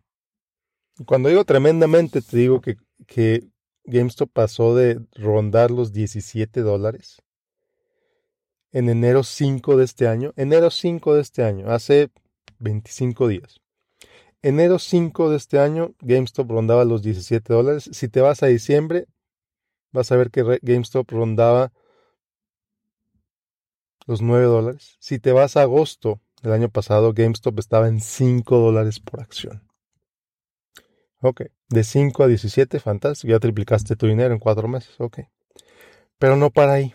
Cuando 1.05 1.29
digo 1.29 1.43
tremendamente, 1.45 2.21
te 2.21 2.37
digo 2.37 2.61
que, 2.61 2.77
que 3.07 3.47
GameStop 3.85 4.31
pasó 4.31 4.75
de 4.75 5.01
rondar 5.13 5.71
los 5.71 5.91
17 5.91 6.61
dólares 6.61 7.21
en 8.73 8.89
enero 8.89 9.23
5 9.23 9.77
de 9.77 9.85
este 9.85 10.07
año. 10.07 10.33
Enero 10.35 10.69
5 10.69 11.13
de 11.13 11.21
este 11.21 11.43
año, 11.43 11.71
hace 11.71 12.09
25 12.59 13.27
días. 13.27 13.61
Enero 14.41 14.79
5 14.79 15.29
de 15.29 15.37
este 15.37 15.59
año, 15.59 15.93
GameStop 16.01 16.51
rondaba 16.51 16.83
los 16.83 17.01
17 17.01 17.53
dólares. 17.53 17.89
Si 17.93 18.09
te 18.09 18.19
vas 18.19 18.43
a 18.43 18.47
diciembre, 18.47 19.05
vas 19.91 20.11
a 20.11 20.17
ver 20.17 20.31
que 20.31 20.59
GameStop 20.61 21.09
rondaba 21.11 21.71
los 24.05 24.21
9 24.21 24.45
dólares. 24.45 24.97
Si 24.99 25.19
te 25.19 25.31
vas 25.31 25.55
a 25.55 25.61
agosto, 25.61 26.19
el 26.41 26.51
año 26.51 26.67
pasado 26.67 27.13
GameStop 27.13 27.57
estaba 27.59 27.87
en 27.87 28.01
5 28.01 28.57
dólares 28.57 28.99
por 28.99 29.21
acción. 29.21 29.63
Ok, 31.21 31.43
de 31.73 31.83
5 31.83 32.23
a 32.23 32.27
17, 32.27 32.79
fantástico, 32.79 33.31
ya 33.31 33.39
triplicaste 33.39 33.95
tu 33.95 34.05
dinero 34.05 34.33
en 34.33 34.39
4 34.39 34.67
meses, 34.67 34.93
ok. 34.99 35.21
Pero 36.19 36.35
no 36.35 36.51
para 36.51 36.73
ahí. 36.73 36.93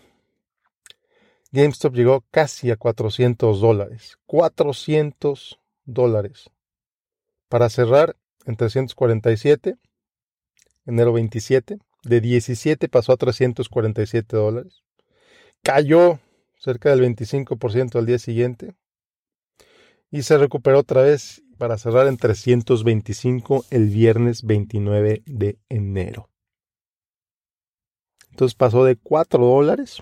GameStop 1.51 1.93
llegó 1.93 2.23
casi 2.31 2.71
a 2.71 2.77
400 2.77 3.59
dólares. 3.59 4.17
400 4.25 5.59
dólares. 5.83 6.49
Para 7.49 7.69
cerrar 7.69 8.15
en 8.45 8.55
347, 8.55 9.75
enero 10.85 11.13
27. 11.13 11.79
De 12.03 12.21
17 12.21 12.87
pasó 12.87 13.11
a 13.11 13.17
347 13.17 14.37
dólares. 14.37 14.83
Cayó 15.61 16.19
cerca 16.57 16.89
del 16.91 17.01
25% 17.01 17.99
al 17.99 18.05
día 18.05 18.19
siguiente 18.19 18.75
y 20.09 20.23
se 20.23 20.37
recuperó 20.37 20.79
otra 20.79 21.01
vez 21.01 21.43
para 21.59 21.77
cerrar 21.77 22.07
en 22.07 22.15
325 22.15 23.65
el 23.69 23.89
viernes 23.89 24.43
29 24.43 25.23
de 25.25 25.59
enero. 25.67 26.29
Entonces 28.31 28.55
pasó 28.55 28.85
de 28.85 28.95
4 28.95 29.45
dólares 29.45 30.01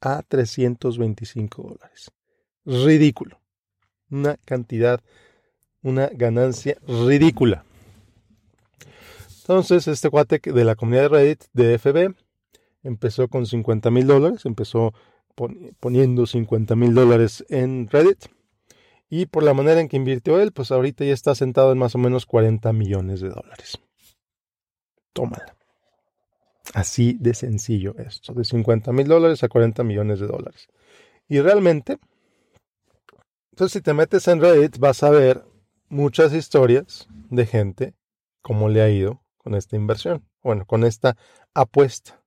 a 0.00 0.22
325 0.26 1.62
dólares. 1.62 2.10
Ridículo. 2.64 3.40
Una 4.10 4.38
cantidad, 4.44 5.00
una 5.82 6.08
ganancia 6.08 6.76
ridícula. 6.88 7.64
Entonces 9.42 9.86
este 9.86 10.10
cuate 10.10 10.40
de 10.44 10.64
la 10.64 10.74
comunidad 10.74 11.02
de 11.02 11.08
Reddit 11.08 11.44
de 11.52 11.78
FB 11.78 12.16
empezó 12.82 13.28
con 13.28 13.46
50 13.46 13.92
mil 13.92 14.08
dólares, 14.08 14.44
empezó 14.46 14.92
poniendo 15.78 16.26
50 16.26 16.74
mil 16.74 16.92
dólares 16.92 17.44
en 17.48 17.88
Reddit 17.88 18.26
y 19.10 19.26
por 19.26 19.42
la 19.42 19.54
manera 19.54 19.80
en 19.80 19.88
que 19.88 19.96
invirtió 19.96 20.40
él, 20.40 20.52
pues 20.52 20.70
ahorita 20.70 21.04
ya 21.04 21.14
está 21.14 21.34
sentado 21.34 21.72
en 21.72 21.78
más 21.78 21.94
o 21.94 21.98
menos 21.98 22.26
40 22.26 22.72
millones 22.72 23.20
de 23.20 23.30
dólares. 23.30 23.78
Tómala. 25.12 25.56
Así 26.74 27.16
de 27.18 27.32
sencillo 27.32 27.94
esto, 27.98 28.34
de 28.34 28.44
50 28.44 28.92
mil 28.92 29.08
dólares 29.08 29.42
a 29.42 29.48
40 29.48 29.82
millones 29.84 30.20
de 30.20 30.26
dólares. 30.26 30.68
Y 31.26 31.40
realmente, 31.40 31.98
entonces 33.52 33.72
si 33.72 33.80
te 33.80 33.94
metes 33.94 34.28
en 34.28 34.40
Reddit 34.40 34.78
vas 34.78 35.02
a 35.02 35.10
ver 35.10 35.44
muchas 35.88 36.34
historias 36.34 37.08
de 37.30 37.46
gente, 37.46 37.94
cómo 38.42 38.68
le 38.68 38.82
ha 38.82 38.90
ido 38.90 39.22
con 39.38 39.54
esta 39.54 39.76
inversión, 39.76 40.28
bueno, 40.42 40.66
con 40.66 40.84
esta 40.84 41.16
apuesta. 41.54 42.22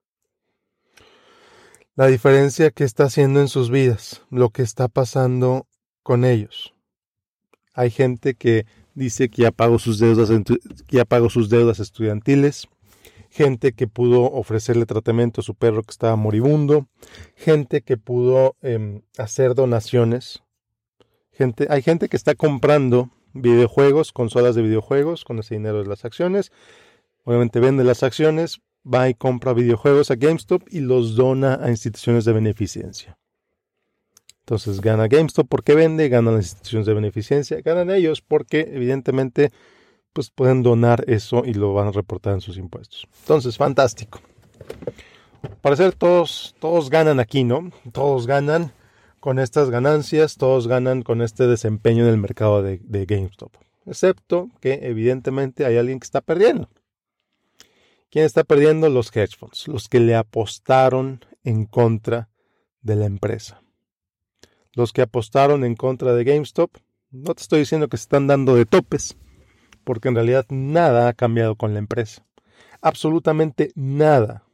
La 1.96 2.08
diferencia 2.08 2.72
que 2.72 2.84
está 2.84 3.04
haciendo 3.04 3.42
en 3.42 3.48
sus 3.48 3.70
vidas, 3.70 4.24
lo 4.32 4.50
que 4.50 4.64
está 4.64 4.88
pasando 4.88 5.68
con 6.04 6.26
ellos. 6.26 6.74
Hay 7.74 7.90
gente 7.90 8.34
que 8.34 8.66
dice 8.94 9.30
que 9.30 9.44
ya 9.44 9.52
pagó 9.52 9.80
sus 9.80 10.00
deudas, 10.00 10.30
ya 10.90 11.06
pagó 11.06 11.30
sus 11.30 11.50
deudas 11.50 11.80
estudiantiles, 11.80 12.68
gente 13.30 13.72
que 13.72 13.88
pudo 13.88 14.24
ofrecerle 14.24 14.86
tratamiento 14.86 15.42
a 15.42 15.44
su 15.44 15.56
perro 15.56 15.84
que 15.84 15.92
estaba 15.92 16.16
moribundo, 16.16 16.88
gente 17.36 17.82
que 17.82 17.98
pudo 17.98 18.58
em, 18.62 19.02
hacer 19.18 19.56
donaciones, 19.56 20.44
gente, 21.32 21.68
hay 21.70 21.82
gente 21.82 22.10
que 22.10 22.18
está 22.18 22.36
comprando 22.36 23.10
videojuegos, 23.34 24.12
consolas 24.12 24.56
de 24.56 24.64
videojuegos 24.64 25.24
con 25.24 25.40
ese 25.40 25.56
dinero 25.56 25.82
de 25.82 25.88
las 25.88 26.04
acciones, 26.04 26.52
obviamente 27.24 27.62
vende 27.62 27.86
las 27.86 28.04
acciones, 28.04 28.60
va 28.86 29.08
y 29.08 29.14
compra 29.14 29.54
videojuegos 29.54 30.12
a 30.12 30.16
GameStop 30.16 30.64
y 30.70 30.82
los 30.82 31.16
dona 31.16 31.60
a 31.62 31.70
instituciones 31.70 32.26
de 32.26 32.34
beneficencia. 32.34 33.18
Entonces 34.42 34.82
gana 34.82 35.08
GameStop 35.08 35.48
porque 35.48 35.76
vende, 35.76 36.10
ganan 36.10 36.36
las 36.36 36.46
instituciones 36.46 36.86
de 36.86 36.94
beneficencia, 36.94 37.62
ganan 37.62 37.90
ellos 37.92 38.22
porque 38.22 38.70
evidentemente 38.74 39.52
pues 40.14 40.30
pueden 40.30 40.62
donar 40.62 41.06
eso 41.08 41.44
y 41.46 41.54
lo 41.54 41.74
van 41.74 41.88
a 41.88 41.92
reportar 41.92 42.34
en 42.34 42.42
sus 42.42 42.58
impuestos. 42.58 43.08
Entonces, 43.22 43.58
fantástico. 43.58 44.20
parecer 45.62 45.94
todos, 45.94 46.56
todos 46.60 46.90
ganan 46.90 47.20
aquí, 47.20 47.44
¿no? 47.44 47.72
Todos 47.94 48.28
ganan 48.28 48.74
con 49.20 49.40
estas 49.40 49.70
ganancias, 49.70 50.36
todos 50.36 50.68
ganan 50.68 51.04
con 51.04 51.22
este 51.22 51.48
desempeño 51.48 52.04
en 52.04 52.10
el 52.10 52.18
mercado 52.18 52.62
de 52.64 53.06
GameStop. 53.06 53.56
Excepto 53.86 54.50
que 54.60 54.80
evidentemente 54.84 55.66
hay 55.66 55.78
alguien 55.78 56.00
que 56.00 56.06
está 56.06 56.22
perdiendo. 56.22 56.70
¿Quién 58.10 58.26
está 58.26 58.44
perdiendo? 58.44 58.90
Los 58.90 59.16
hedge 59.16 59.38
funds, 59.38 59.68
los 59.68 59.88
que 59.88 60.02
le 60.02 60.16
apostaron 60.16 61.24
en 61.44 61.66
contra 61.66 62.30
de 62.82 62.98
la 62.98 63.06
empresa. 63.06 63.62
Los 64.74 64.94
que 64.94 65.02
apostaron 65.02 65.66
en 65.66 65.76
contra 65.76 66.14
de 66.14 66.24
GameStop, 66.24 66.72
no 67.12 67.36
te 67.36 67.42
estoy 67.42 67.60
diciendo 67.60 67.90
que 67.90 67.98
se 67.98 68.04
están 68.04 68.28
dando 68.28 68.56
de 68.56 68.66
topes, 68.66 69.18
porque 69.84 70.08
en 70.08 70.16
realidad 70.16 70.46
nada 70.50 71.10
ha 71.10 71.14
cambiado 71.14 71.56
con 71.56 71.74
la 71.74 71.80
empresa. 71.80 72.26
Absolutamente 72.82 73.72
nada 73.76 74.46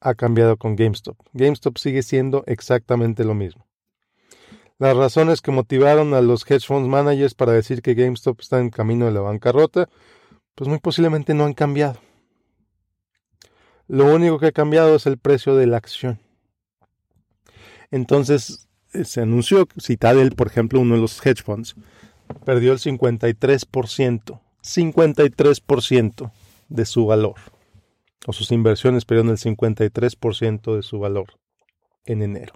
ha 0.00 0.14
cambiado 0.14 0.56
con 0.56 0.76
GameStop. 0.76 1.18
GameStop 1.32 1.78
sigue 1.78 2.02
siendo 2.02 2.44
exactamente 2.46 3.24
lo 3.24 3.34
mismo. 3.34 3.66
Las 4.78 4.96
razones 4.96 5.40
que 5.40 5.50
motivaron 5.50 6.14
a 6.14 6.20
los 6.20 6.50
hedge 6.50 6.66
funds 6.66 6.88
managers 6.88 7.34
para 7.34 7.52
decir 7.52 7.80
que 7.80 7.94
GameStop 7.94 8.40
está 8.40 8.58
en 8.58 8.70
camino 8.70 9.06
de 9.06 9.12
la 9.12 9.20
bancarrota, 9.20 9.88
pues 10.54 10.68
muy 10.68 10.78
posiblemente 10.78 11.34
no 11.34 11.44
han 11.44 11.54
cambiado. 11.54 12.00
Lo 13.86 14.12
único 14.12 14.38
que 14.38 14.46
ha 14.46 14.52
cambiado 14.52 14.96
es 14.96 15.06
el 15.06 15.18
precio 15.18 15.54
de 15.56 15.66
la 15.66 15.76
acción. 15.76 16.20
Entonces 17.90 18.68
se 19.02 19.20
anunció 19.20 19.66
Citadel, 19.80 20.32
por 20.32 20.46
ejemplo, 20.46 20.80
uno 20.80 20.94
de 20.94 21.00
los 21.00 21.24
hedge 21.24 21.42
funds, 21.42 21.74
perdió 22.44 22.72
el 22.72 22.78
53%, 22.78 24.40
53% 24.62 26.32
de 26.68 26.86
su 26.86 27.06
valor 27.06 27.34
o 28.26 28.32
sus 28.32 28.50
inversiones 28.52 29.04
perdieron 29.04 29.30
el 29.30 29.38
53% 29.38 30.76
de 30.76 30.82
su 30.82 30.98
valor 30.98 31.38
en 32.04 32.22
enero. 32.22 32.54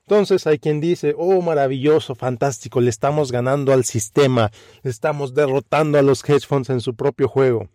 Entonces 0.00 0.46
hay 0.46 0.58
quien 0.58 0.80
dice, 0.80 1.14
oh 1.18 1.42
maravilloso, 1.42 2.14
fantástico, 2.14 2.80
le 2.80 2.90
estamos 2.90 3.32
ganando 3.32 3.72
al 3.72 3.84
sistema, 3.84 4.52
le 4.82 4.90
estamos 4.90 5.34
derrotando 5.34 5.98
a 5.98 6.02
los 6.02 6.22
hedge 6.28 6.46
funds 6.46 6.70
en 6.70 6.80
su 6.80 6.94
propio 6.94 7.26
juego. 7.26 7.68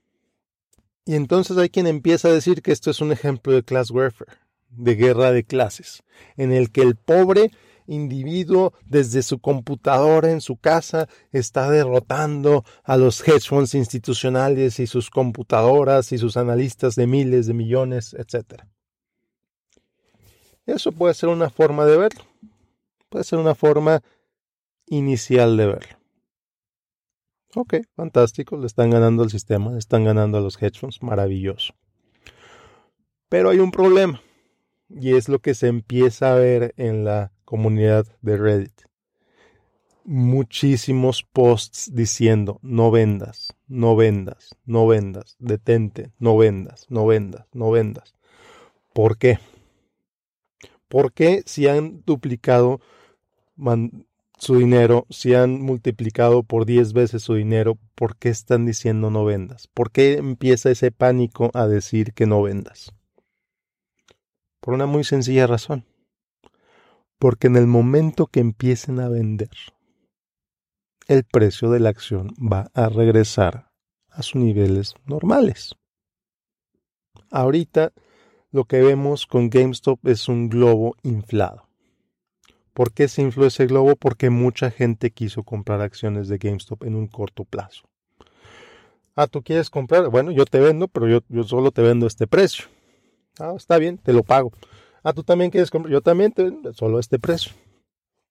Y 1.06 1.16
entonces 1.16 1.58
hay 1.58 1.70
quien 1.70 1.88
empieza 1.88 2.30
a 2.30 2.34
decir 2.34 2.62
que 2.62 2.72
esto 2.72 2.90
es 2.90 3.02
un 3.02 3.12
ejemplo 3.12 3.52
de 3.52 3.64
class 3.64 3.92
warfare, 3.92 4.32
de 4.72 4.96
guerra 4.96 5.32
de 5.32 5.44
clases, 5.44 6.04
en 6.38 6.52
el 6.52 6.72
que 6.72 6.82
el 6.82 6.96
pobre 6.96 7.52
individuo 7.88 8.74
desde 8.86 9.22
su 9.22 9.40
computadora 9.40 10.32
en 10.32 10.42
su 10.42 10.56
casa 10.58 11.08
está 11.32 11.70
derrotando 11.70 12.64
a 12.84 12.98
los 12.98 13.28
hedge 13.28 13.50
funds 13.50 13.76
institucionales 13.76 14.80
y 14.80 14.88
sus 14.88 15.10
computadoras 15.10 16.12
y 16.12 16.18
sus 16.18 16.38
analistas 16.38 16.96
de 16.96 17.08
miles 17.08 17.48
de 17.48 17.54
millones, 17.54 18.14
etc. 18.14 18.64
Eso 20.66 20.92
puede 20.92 21.14
ser 21.14 21.30
una 21.30 21.50
forma 21.50 21.86
de 21.86 21.98
verlo. 21.98 22.24
Puede 23.10 23.26
ser 23.26 23.40
una 23.40 23.56
forma 23.56 24.02
inicial 24.86 25.58
de 25.58 25.66
verlo. 25.66 25.98
Ok, 27.54 27.76
fantástico, 27.96 28.58
le 28.58 28.68
están 28.68 28.90
ganando 28.90 29.24
al 29.24 29.30
sistema, 29.30 29.72
le 29.72 29.80
están 29.80 30.06
ganando 30.06 30.38
a 30.38 30.42
los 30.42 30.62
hedge 30.62 30.80
funds, 30.80 31.04
maravilloso. 31.04 31.74
Pero 33.28 33.50
hay 33.50 33.60
un 33.60 33.72
problema, 33.72 34.22
y 35.00 35.16
es 35.16 35.30
lo 35.30 35.40
que 35.40 35.54
se 35.54 35.68
empieza 35.68 36.34
a 36.34 36.36
ver 36.36 36.74
en 36.78 37.04
la 37.04 37.32
comunidad 37.46 38.06
de 38.22 38.38
Reddit. 38.38 38.82
Muchísimos 40.04 41.24
posts 41.24 41.94
diciendo 41.94 42.60
no 42.62 42.92
vendas, 42.92 43.56
no 43.68 43.96
vendas, 43.96 44.56
no 44.66 44.88
vendas, 44.88 45.36
detente, 45.40 46.12
no 46.18 46.38
vendas, 46.38 46.88
no 46.90 47.06
vendas, 47.06 47.46
no 47.54 47.72
vendas. 47.72 48.16
¿Por 48.94 49.18
qué? 49.18 49.40
Porque 50.88 51.44
si 51.46 51.68
han 51.68 52.04
duplicado 52.06 52.82
su 54.38 54.58
dinero, 54.58 55.06
si 55.10 55.36
han 55.36 55.62
multiplicado 55.62 56.44
por 56.44 56.66
10 56.66 56.94
veces 56.94 57.22
su 57.22 57.36
dinero, 57.36 57.78
¿por 57.96 58.18
qué 58.18 58.30
están 58.30 58.66
diciendo 58.66 59.12
no 59.12 59.24
vendas? 59.24 59.68
¿Por 59.68 59.92
qué 59.92 60.14
empieza 60.14 60.72
ese 60.72 60.92
pánico 60.92 61.52
a 61.54 61.68
decir 61.68 62.14
que 62.14 62.26
no 62.26 62.42
vendas? 62.42 62.92
Por 64.62 64.74
una 64.74 64.86
muy 64.86 65.04
sencilla 65.04 65.48
razón 65.48 65.86
porque 67.22 67.46
en 67.46 67.56
el 67.56 67.68
momento 67.68 68.26
que 68.26 68.40
empiecen 68.40 69.00
a 69.00 69.08
vender, 69.08 69.52
el 71.08 71.24
precio 71.24 71.70
de 71.70 71.80
la 71.80 71.90
acción 71.90 72.34
va 72.40 72.72
a 72.74 72.90
regresar 72.90 73.70
a 74.10 74.24
sus 74.24 74.42
niveles 74.42 74.96
normales. 75.06 75.76
Ahorita 77.30 77.94
lo 78.50 78.66
que 78.66 78.82
vemos 78.82 79.28
con 79.28 79.52
GameStop 79.52 80.00
es 80.08 80.28
un 80.28 80.50
globo 80.50 80.96
inflado. 81.04 81.70
¿Por 82.74 82.92
qué 82.92 83.08
se 83.08 83.22
infló 83.22 83.46
ese 83.46 83.68
globo? 83.68 83.96
Porque 83.96 84.32
mucha 84.32 84.72
gente 84.72 85.12
quiso 85.12 85.44
comprar 85.44 85.80
acciones 85.82 86.28
de 86.28 86.40
GameStop 86.40 86.86
en 86.86 86.96
un 86.96 87.06
corto 87.06 87.44
plazo. 87.44 87.84
Ah, 89.16 89.28
tú 89.28 89.44
quieres 89.44 89.70
comprar, 89.70 90.10
bueno, 90.10 90.32
yo 90.32 90.46
te 90.46 90.60
vendo, 90.60 90.88
pero 90.88 91.08
yo, 91.08 91.20
yo 91.30 91.44
solo 91.44 91.70
te 91.70 91.84
vendo 91.84 92.08
este 92.08 92.26
precio. 92.26 92.66
Ah, 93.40 93.54
está 93.56 93.78
bien, 93.78 93.98
te 93.98 94.14
lo 94.14 94.24
pago. 94.24 94.52
Ah, 95.04 95.14
tú 95.14 95.24
también 95.24 95.52
quieres 95.52 95.72
comprar. 95.72 95.92
Yo 95.92 96.02
también, 96.02 96.32
te, 96.32 96.52
solo 96.74 97.00
este 97.00 97.20
precio. 97.20 97.54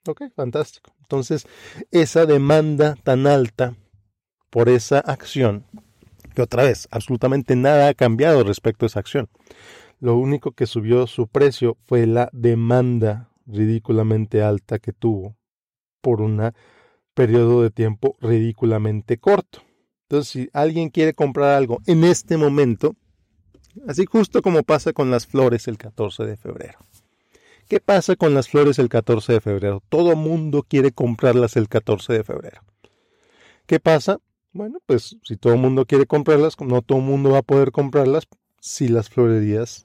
Ok, 0.07 0.23
fantástico. 0.35 0.93
Entonces, 1.01 1.47
esa 1.91 2.27
demanda 2.27 2.97
tan 3.03 3.27
alta 3.27 3.75
por 4.51 4.69
esa 4.69 4.99
acción, 4.99 5.65
que 6.35 6.43
otra 6.43 6.65
vez, 6.65 6.89
absolutamente 6.91 7.57
nada 7.57 7.89
ha 7.89 7.95
cambiado 7.95 8.45
respecto 8.45 8.85
a 8.85 8.89
esa 8.89 9.01
acción. 9.01 9.29
Lo 10.01 10.17
único 10.17 10.53
que 10.53 10.67
subió 10.67 11.07
su 11.07 11.27
precio 11.29 11.77
fue 11.85 12.07
la 12.07 12.31
demanda 12.33 13.31
ridículamente 13.47 14.43
alta 14.43 14.79
que 14.79 14.93
tuvo 14.93 15.37
por 16.01 16.21
un 16.23 16.53
periodo 17.15 17.63
de 17.63 17.71
tiempo 17.71 18.17
ridículamente 18.21 19.19
corto. 19.19 19.61
Entonces, 20.09 20.33
si 20.33 20.51
alguien 20.53 20.89
quiere 20.89 21.15
comprar 21.15 21.51
algo 21.51 21.81
en 21.87 22.05
este 22.05 22.37
momento, 22.37 22.97
Así 23.87 24.07
justo 24.07 24.43
como 24.43 24.63
pasa 24.63 24.93
con 24.93 25.11
las 25.11 25.27
flores 25.27 25.69
el 25.69 25.79
14 25.79 26.25
de 26.25 26.37
febrero. 26.37 26.79
¿Qué 27.69 27.81
pasa 27.81 28.17
con 28.17 28.35
las 28.35 28.49
flores 28.49 28.79
el 28.79 28.89
14 28.89 29.35
de 29.35 29.41
febrero? 29.41 29.83
Todo 29.89 30.17
mundo 30.17 30.65
quiere 30.69 30.91
comprarlas 30.91 31.57
el 31.57 31.69
14 31.69 32.13
de 32.15 32.25
febrero. 32.25 32.63
¿Qué 33.67 33.79
pasa? 33.79 34.19
Bueno, 34.53 34.81
pues 34.87 35.17
si 35.23 35.37
todo 35.37 35.55
el 35.55 35.61
mundo 35.61 35.87
quiere 35.87 36.07
comprarlas, 36.07 36.61
no 36.61 36.83
todo 36.83 36.99
el 36.99 37.05
mundo 37.05 37.31
va 37.31 37.39
a 37.39 37.43
poder 37.43 37.71
comprarlas 37.71 38.27
si 38.61 38.89
las 38.89 39.09
florerías 39.09 39.85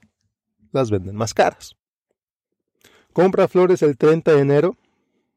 las 0.72 0.90
venden 0.90 1.14
más 1.14 1.32
caras. 1.32 1.76
Compra 3.12 3.48
flores 3.48 3.82
el 3.82 3.96
30 3.96 4.32
de 4.32 4.40
enero. 4.40 4.76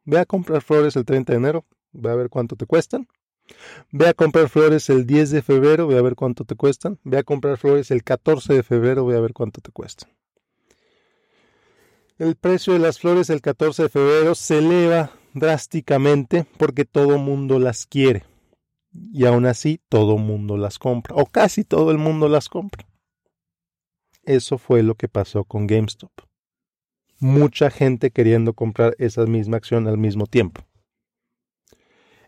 Ve 0.04 0.20
a 0.20 0.26
comprar 0.26 0.62
flores 0.62 0.96
el 0.96 1.06
30 1.06 1.34
de 1.34 1.38
enero. 1.38 1.66
Ve 1.92 2.10
a 2.10 2.16
ver 2.16 2.30
cuánto 2.30 2.56
te 2.56 2.66
cuestan. 2.66 3.08
Ve 3.92 4.08
a 4.08 4.14
comprar 4.14 4.50
flores 4.50 4.90
el 4.90 5.06
10 5.06 5.32
de 5.32 5.42
febrero, 5.42 5.88
ve 5.88 5.98
a 5.98 6.02
ver 6.02 6.16
cuánto 6.16 6.46
te 6.46 6.56
cuestan. 6.56 7.00
Ve 7.04 7.18
a 7.18 7.24
comprar 7.24 7.58
flores 7.58 7.92
el 7.92 8.04
14 8.04 8.54
de 8.54 8.64
febrero, 8.64 9.06
ve 9.06 9.18
a 9.18 9.20
ver 9.20 9.34
cuánto 9.34 9.62
te 9.62 9.72
cuestan. 9.72 10.10
El 12.18 12.36
precio 12.36 12.74
de 12.74 12.80
las 12.80 13.00
flores 13.00 13.30
el 13.30 13.42
14 13.42 13.84
de 13.84 13.90
febrero 13.90 14.36
se 14.36 14.58
eleva 14.58 15.12
drásticamente 15.34 16.46
porque 16.58 16.84
todo 16.86 17.18
mundo 17.18 17.60
las 17.60 17.86
quiere. 17.86 18.26
Y 19.14 19.26
aún 19.26 19.46
así 19.46 19.80
todo 19.88 20.18
mundo 20.18 20.58
las 20.58 20.80
compra, 20.80 21.16
o 21.16 21.26
casi 21.26 21.64
todo 21.64 21.92
el 21.92 21.98
mundo 21.98 22.28
las 22.28 22.50
compra. 22.50 22.86
Eso 24.24 24.58
fue 24.58 24.84
lo 24.84 24.96
que 24.96 25.08
pasó 25.08 25.44
con 25.44 25.66
GameStop. 25.66 26.12
Mucha 27.20 27.70
gente 27.70 28.12
queriendo 28.12 28.54
comprar 28.54 28.96
esa 29.00 29.26
misma 29.26 29.58
acción 29.58 29.88
al 29.88 29.98
mismo 29.98 30.26
tiempo. 30.26 30.62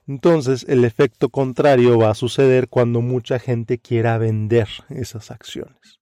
Entonces 0.08 0.66
el 0.68 0.84
efecto 0.84 1.30
contrario 1.30 1.98
va 1.98 2.10
a 2.10 2.16
suceder 2.16 2.68
cuando 2.68 3.02
mucha 3.02 3.40
gente 3.40 3.78
quiera 3.78 4.18
vender 4.18 4.68
esas 4.90 5.32
acciones. 5.32 6.00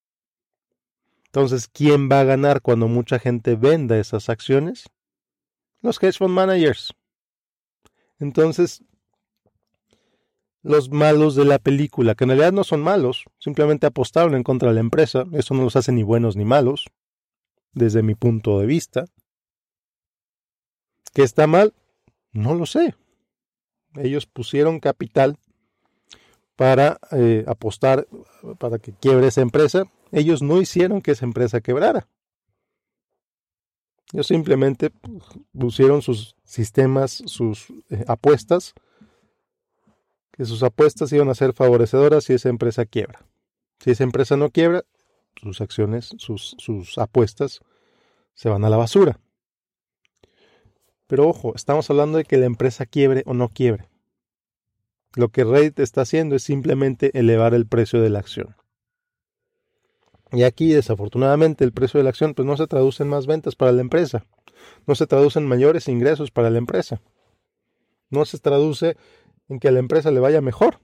Entonces, 1.25 1.67
¿quién 1.67 2.09
va 2.09 2.21
a 2.21 2.23
ganar 2.23 2.61
cuando 2.61 2.87
mucha 2.87 3.19
gente 3.19 3.55
venda 3.55 3.99
esas 3.99 4.29
acciones? 4.29 4.85
Los 5.81 6.01
hedge 6.01 6.17
fund 6.17 6.33
managers. 6.33 6.91
Entonces, 8.19 8.83
los 10.63 10.89
malos 10.89 11.35
de 11.35 11.45
la 11.45 11.59
película, 11.59 12.15
que 12.15 12.23
en 12.23 12.31
realidad 12.31 12.51
no 12.51 12.63
son 12.63 12.81
malos, 12.81 13.25
simplemente 13.37 13.85
apostaron 13.85 14.33
en 14.33 14.43
contra 14.43 14.69
de 14.69 14.75
la 14.75 14.81
empresa, 14.81 15.25
eso 15.33 15.53
no 15.53 15.63
los 15.63 15.75
hace 15.75 15.91
ni 15.91 16.01
buenos 16.01 16.35
ni 16.35 16.45
malos, 16.45 16.87
desde 17.73 18.01
mi 18.01 18.15
punto 18.15 18.59
de 18.59 18.65
vista. 18.65 19.05
¿Qué 21.13 21.21
está 21.21 21.45
mal? 21.45 21.73
No 22.31 22.55
lo 22.55 22.65
sé. 22.65 22.95
Ellos 23.95 24.25
pusieron 24.25 24.79
capital 24.79 25.37
para 26.55 26.99
eh, 27.11 27.45
apostar, 27.47 28.07
para 28.57 28.79
que 28.79 28.91
quiebre 28.93 29.27
esa 29.27 29.41
empresa. 29.41 29.85
Ellos 30.11 30.41
no 30.41 30.61
hicieron 30.61 31.01
que 31.01 31.11
esa 31.11 31.25
empresa 31.25 31.61
quebrara. 31.61 32.07
Ellos 34.11 34.27
simplemente 34.27 34.91
pusieron 35.57 36.01
sus 36.01 36.35
sistemas, 36.43 37.23
sus 37.25 37.67
eh, 37.89 38.03
apuestas, 38.07 38.73
que 40.31 40.45
sus 40.45 40.63
apuestas 40.63 41.13
iban 41.13 41.29
a 41.29 41.35
ser 41.35 41.53
favorecedoras 41.53 42.23
si 42.23 42.33
esa 42.33 42.49
empresa 42.49 42.85
quiebra. 42.85 43.25
Si 43.79 43.91
esa 43.91 44.03
empresa 44.03 44.35
no 44.35 44.49
quiebra, 44.49 44.83
sus 45.41 45.61
acciones, 45.61 46.09
sus, 46.17 46.55
sus 46.57 46.97
apuestas 46.97 47.59
se 48.33 48.49
van 48.49 48.65
a 48.65 48.69
la 48.69 48.77
basura. 48.77 49.19
Pero 51.09 51.27
ojo, 51.27 51.53
estamos 51.55 51.89
hablando 51.89 52.19
de 52.19 52.23
que 52.23 52.37
la 52.37 52.45
empresa 52.45 52.85
quiebre 52.85 53.23
o 53.25 53.33
no 53.33 53.49
quiebre. 53.49 53.89
Lo 55.15 55.29
que 55.29 55.43
Reddit 55.43 55.79
está 55.79 56.01
haciendo 56.01 56.35
es 56.35 56.43
simplemente 56.43 57.17
elevar 57.17 57.55
el 57.55 57.65
precio 57.65 57.99
de 57.99 58.11
la 58.11 58.19
acción. 58.19 58.55
Y 60.31 60.43
aquí, 60.43 60.71
desafortunadamente, 60.71 61.63
el 61.63 61.71
precio 61.71 61.97
de 61.97 62.03
la 62.03 62.11
acción 62.11 62.35
pues, 62.35 62.45
no 62.45 62.55
se 62.57 62.67
traduce 62.67 63.01
en 63.01 63.09
más 63.09 63.25
ventas 63.25 63.55
para 63.55 63.71
la 63.71 63.81
empresa. 63.81 64.27
No 64.85 64.93
se 64.93 65.07
traduce 65.07 65.39
en 65.39 65.47
mayores 65.47 65.87
ingresos 65.87 66.29
para 66.29 66.51
la 66.51 66.59
empresa. 66.59 67.01
No 68.11 68.23
se 68.25 68.37
traduce 68.37 68.95
en 69.47 69.59
que 69.59 69.69
a 69.69 69.71
la 69.71 69.79
empresa 69.79 70.11
le 70.11 70.19
vaya 70.19 70.41
mejor. 70.41 70.79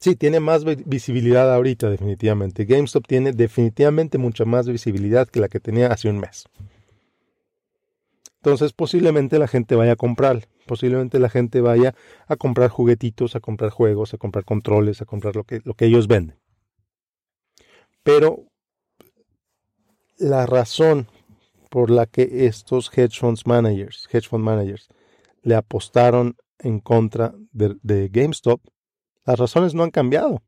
Sí, 0.00 0.16
tiene 0.16 0.40
más 0.40 0.64
visibilidad 0.64 1.54
ahorita, 1.54 1.90
definitivamente. 1.90 2.64
GameStop 2.64 3.06
tiene 3.06 3.30
definitivamente 3.30 4.18
mucha 4.18 4.44
más 4.44 4.66
visibilidad 4.66 5.28
que 5.28 5.38
la 5.38 5.48
que 5.48 5.60
tenía 5.60 5.92
hace 5.92 6.08
un 6.08 6.18
mes. 6.18 6.48
Entonces, 8.44 8.72
posiblemente 8.72 9.38
la 9.38 9.46
gente 9.46 9.76
vaya 9.76 9.92
a 9.92 9.96
comprar. 9.96 10.48
Posiblemente 10.66 11.20
la 11.20 11.28
gente 11.28 11.60
vaya 11.60 11.94
a 12.26 12.34
comprar 12.34 12.70
juguetitos, 12.70 13.36
a 13.36 13.40
comprar 13.40 13.70
juegos, 13.70 14.14
a 14.14 14.18
comprar 14.18 14.44
controles, 14.44 15.00
a 15.00 15.04
comprar 15.04 15.36
lo 15.36 15.44
que, 15.44 15.60
lo 15.64 15.74
que 15.74 15.86
ellos 15.86 16.08
venden. 16.08 16.40
Pero 18.02 18.46
la 20.18 20.46
razón 20.46 21.06
por 21.70 21.88
la 21.88 22.06
que 22.06 22.46
estos 22.46 22.90
hedge 22.96 23.20
funds 23.20 23.46
managers, 23.46 24.08
hedge 24.10 24.28
fund 24.28 24.44
managers, 24.44 24.88
le 25.42 25.54
apostaron 25.54 26.36
en 26.58 26.80
contra 26.80 27.34
de, 27.52 28.08
GameStop, 28.08 28.60
las 29.24 29.38
razones 29.38 29.72
no 29.72 29.84
han 29.84 29.92
cambiado. 29.92 30.42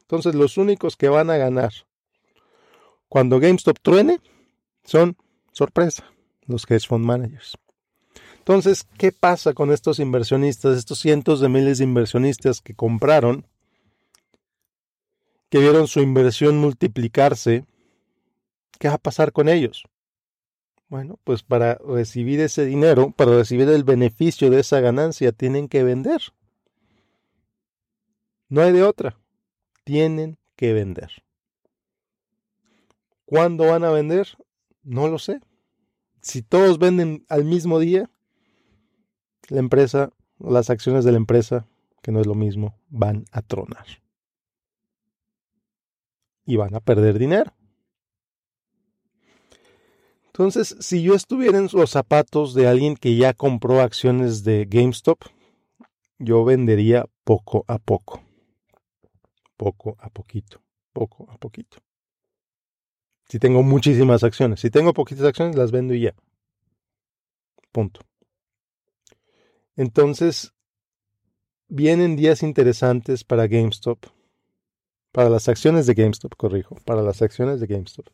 Entonces 0.00 0.34
los 0.34 0.58
únicos 0.58 0.96
que 0.96 1.08
van 1.08 1.30
a 1.30 1.36
ganar 1.36 1.72
cuando 3.08 3.38
GameStop 3.38 3.78
truene 3.80 4.18
son 4.82 5.16
sorpresa, 5.52 6.04
los 6.46 6.70
hedge 6.70 6.86
fund 6.86 7.04
managers. 7.04 7.56
Entonces, 8.38 8.86
¿qué 8.98 9.10
pasa 9.10 9.54
con 9.54 9.72
estos 9.72 9.98
inversionistas, 9.98 10.76
estos 10.76 10.98
cientos 10.98 11.40
de 11.40 11.48
miles 11.48 11.78
de 11.78 11.84
inversionistas 11.84 12.60
que 12.60 12.74
compraron, 12.74 13.46
que 15.48 15.58
vieron 15.60 15.88
su 15.88 16.00
inversión 16.00 16.58
multiplicarse? 16.58 17.64
¿Qué 18.78 18.88
va 18.88 18.94
a 18.94 18.98
pasar 18.98 19.32
con 19.32 19.48
ellos? 19.48 19.84
Bueno, 20.88 21.18
pues 21.24 21.42
para 21.42 21.76
recibir 21.76 22.40
ese 22.40 22.66
dinero, 22.66 23.12
para 23.12 23.34
recibir 23.34 23.68
el 23.70 23.82
beneficio 23.82 24.50
de 24.50 24.60
esa 24.60 24.80
ganancia, 24.80 25.32
tienen 25.32 25.68
que 25.68 25.82
vender. 25.82 26.20
No 28.48 28.60
hay 28.60 28.72
de 28.72 28.82
otra. 28.82 29.18
Tienen 29.84 30.36
que 30.54 30.72
vender. 30.72 31.10
¿Cuándo 33.24 33.66
van 33.66 33.84
a 33.84 33.90
vender? 33.90 34.28
No 34.82 35.08
lo 35.08 35.18
sé. 35.18 35.40
Si 36.24 36.40
todos 36.40 36.78
venden 36.78 37.26
al 37.28 37.44
mismo 37.44 37.78
día, 37.78 38.10
la 39.50 39.58
empresa, 39.60 40.10
las 40.38 40.70
acciones 40.70 41.04
de 41.04 41.12
la 41.12 41.18
empresa, 41.18 41.66
que 42.00 42.12
no 42.12 42.20
es 42.20 42.26
lo 42.26 42.34
mismo, 42.34 42.80
van 42.88 43.26
a 43.30 43.42
tronar. 43.42 43.84
Y 46.46 46.56
van 46.56 46.74
a 46.74 46.80
perder 46.80 47.18
dinero. 47.18 47.52
Entonces, 50.28 50.74
si 50.80 51.02
yo 51.02 51.14
estuviera 51.14 51.58
en 51.58 51.68
los 51.70 51.90
zapatos 51.90 52.54
de 52.54 52.68
alguien 52.68 52.96
que 52.96 53.16
ya 53.16 53.34
compró 53.34 53.82
acciones 53.82 54.44
de 54.44 54.64
GameStop, 54.64 55.24
yo 56.18 56.42
vendería 56.42 57.04
poco 57.24 57.66
a 57.68 57.78
poco. 57.78 58.22
Poco 59.58 59.98
a 60.00 60.08
poquito. 60.08 60.62
Poco 60.94 61.30
a 61.30 61.36
poquito. 61.36 61.82
Si 63.28 63.38
tengo 63.38 63.62
muchísimas 63.62 64.22
acciones. 64.22 64.60
Si 64.60 64.70
tengo 64.70 64.92
poquitas 64.92 65.24
acciones, 65.24 65.56
las 65.56 65.70
vendo 65.70 65.94
y 65.94 66.02
ya. 66.02 66.14
Punto. 67.72 68.00
Entonces, 69.76 70.52
vienen 71.68 72.16
días 72.16 72.42
interesantes 72.42 73.24
para 73.24 73.46
GameStop. 73.46 74.06
Para 75.10 75.30
las 75.30 75.48
acciones 75.48 75.86
de 75.86 75.94
GameStop, 75.94 76.34
corrijo. 76.36 76.76
Para 76.84 77.02
las 77.02 77.22
acciones 77.22 77.60
de 77.60 77.66
GameStop. 77.66 78.06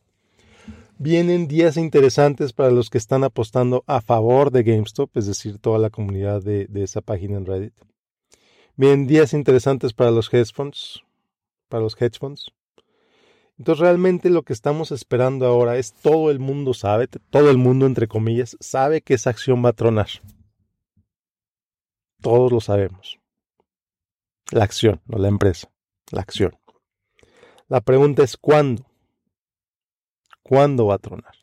Vienen 0.99 1.49
días 1.49 1.79
interesantes 1.79 2.53
para 2.53 2.71
los 2.71 2.91
que 2.91 2.99
están 2.99 3.25
apostando 3.25 3.85
a 3.87 4.03
favor 4.03 4.51
de 4.51 4.63
GameStop, 4.63 5.17
es 5.17 5.27
decir, 5.27 5.59
toda 5.59 5.79
la 5.79 5.89
comunidad 5.89 6.43
de, 6.43 6.69
esa 6.75 7.01
página 7.01 7.39
en 7.39 7.47
Reddit. 7.47 7.73
Vienen 8.77 9.07
días 9.07 9.33
interesantes 9.33 9.95
para 9.95 10.11
los 10.11 10.33
hedge 10.33 10.53
funds, 10.55 11.03
para 11.71 11.83
los 11.83 11.97
hedge 11.99 12.19
funds. 12.19 12.53
Entonces 13.61 13.81
realmente 13.81 14.31
lo 14.31 14.43
que 14.43 14.55
estamos 14.55 14.91
esperando 14.91 15.45
ahora 15.45 15.77
es 15.77 15.93
todo 15.93 16.31
el 16.31 16.39
mundo 16.39 16.73
sabe, 16.73 17.09
todo 17.09 17.51
el 17.51 17.59
mundo 17.59 17.85
entre 17.85 18.09
comillas, 18.09 18.57
sabe 18.59 19.03
que 19.03 19.13
esa 19.13 19.29
acción 19.29 19.63
va 19.63 19.69
a 19.69 19.75
tronar. 19.75 20.09
Todos 22.23 22.51
lo 22.51 22.63
sabemos. 22.63 23.19
La 24.51 24.65
acción, 24.65 25.03
no 25.05 25.19
la 25.19 25.29
empresa, 25.29 25.71
la 26.11 26.23
acción. 26.23 26.59
La 27.69 27.83
pregunta 27.83 28.23
es 28.23 28.39
¿cuándo? 28.39 28.87
¿Cuándo 30.43 30.87
va 30.87 30.95
a 30.95 30.99
tronar? 30.99 31.35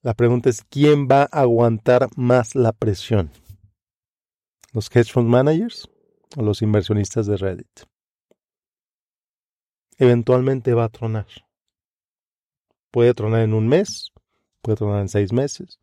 La 0.00 0.14
pregunta 0.14 0.48
es, 0.48 0.64
¿quién 0.70 1.06
va 1.06 1.24
a 1.24 1.40
aguantar 1.42 2.08
más 2.16 2.54
la 2.54 2.72
presión? 2.72 3.30
¿Los 4.72 4.88
hedge 4.96 5.12
fund 5.12 5.28
managers 5.28 5.86
o 6.34 6.42
los 6.42 6.62
inversionistas 6.62 7.26
de 7.26 7.36
Reddit? 7.36 7.87
Eventualmente 9.98 10.74
va 10.74 10.84
a 10.84 10.88
tronar. 10.88 11.26
Puede 12.90 13.14
tronar 13.14 13.42
en 13.42 13.52
un 13.52 13.68
mes, 13.68 14.12
puede 14.62 14.76
tronar 14.76 15.00
en 15.02 15.08
seis 15.08 15.32
meses, 15.32 15.78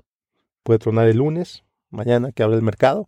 puede 0.64 0.80
tronar 0.80 1.08
el 1.08 1.18
lunes, 1.18 1.64
mañana 1.90 2.32
que 2.32 2.42
abre 2.42 2.56
el 2.56 2.62
mercado. 2.62 3.08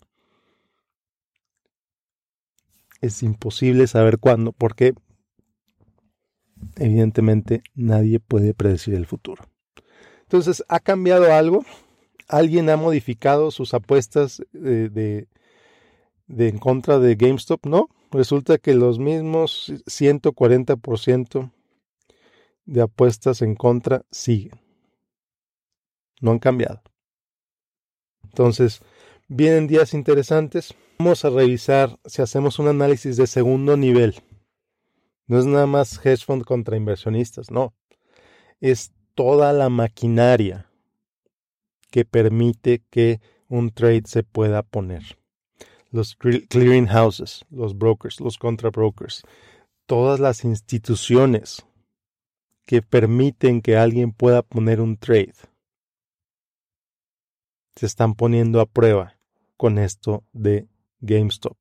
Es 3.01 3.23
imposible 3.23 3.87
saber 3.87 4.19
cuándo, 4.19 4.51
porque 4.51 4.93
evidentemente 6.75 7.63
nadie 7.75 8.19
puede 8.19 8.53
predecir 8.53 8.95
el 8.95 9.05
futuro. 9.05 9.43
Entonces, 10.23 10.63
¿ha 10.67 10.79
cambiado 10.79 11.31
algo? 11.31 11.63
¿Alguien 12.27 12.69
ha 12.69 12.75
modificado 12.75 13.51
sus 13.51 13.73
apuestas 13.73 14.41
de, 14.51 14.89
de, 14.89 15.27
en 16.49 16.57
contra 16.57 16.99
de 16.99 17.15
GameStop? 17.15 17.65
No, 17.65 17.89
resulta 18.11 18.57
que 18.57 18.73
los 18.73 18.99
mismos 18.99 19.71
140% 19.85 21.51
de 22.65 22.81
apuestas 22.81 23.41
en 23.41 23.55
contra 23.55 24.03
siguen. 24.11 24.59
No 26.19 26.31
han 26.31 26.39
cambiado. 26.39 26.81
Entonces, 28.23 28.81
vienen 29.27 29.67
días 29.67 29.93
interesantes. 29.93 30.73
Vamos 30.99 31.23
a 31.25 31.29
revisar 31.29 31.99
si 32.05 32.21
hacemos 32.21 32.59
un 32.59 32.67
análisis 32.67 33.17
de 33.17 33.27
segundo 33.27 33.77
nivel 33.77 34.21
no 35.27 35.37
es 35.37 35.45
nada 35.45 35.67
más 35.67 36.03
hedge 36.05 36.25
fund 36.25 36.43
contra 36.45 36.77
inversionistas, 36.77 37.51
no. 37.51 37.73
Es 38.61 38.93
toda 39.13 39.51
la 39.51 39.69
maquinaria 39.69 40.71
que 41.91 42.05
permite 42.05 42.81
que 42.89 43.19
un 43.49 43.71
trade 43.71 44.03
se 44.05 44.23
pueda 44.23 44.63
poner. 44.63 45.17
Los 45.91 46.15
clearing 46.15 46.87
houses, 46.87 47.45
los 47.49 47.77
brokers, 47.77 48.19
los 48.19 48.37
contra 48.37 48.69
brokers, 48.69 49.23
todas 49.85 50.19
las 50.19 50.43
instituciones 50.43 51.65
que 52.65 52.81
permiten 52.81 53.61
que 53.61 53.77
alguien 53.77 54.11
pueda 54.11 54.41
poner 54.41 54.81
un 54.81 54.97
trade 54.97 55.33
se 57.77 57.85
están 57.85 58.15
poniendo 58.15 58.59
a 58.59 58.65
prueba 58.65 59.17
con 59.55 59.77
esto 59.77 60.23
de 60.33 60.67
GameStop, 60.99 61.57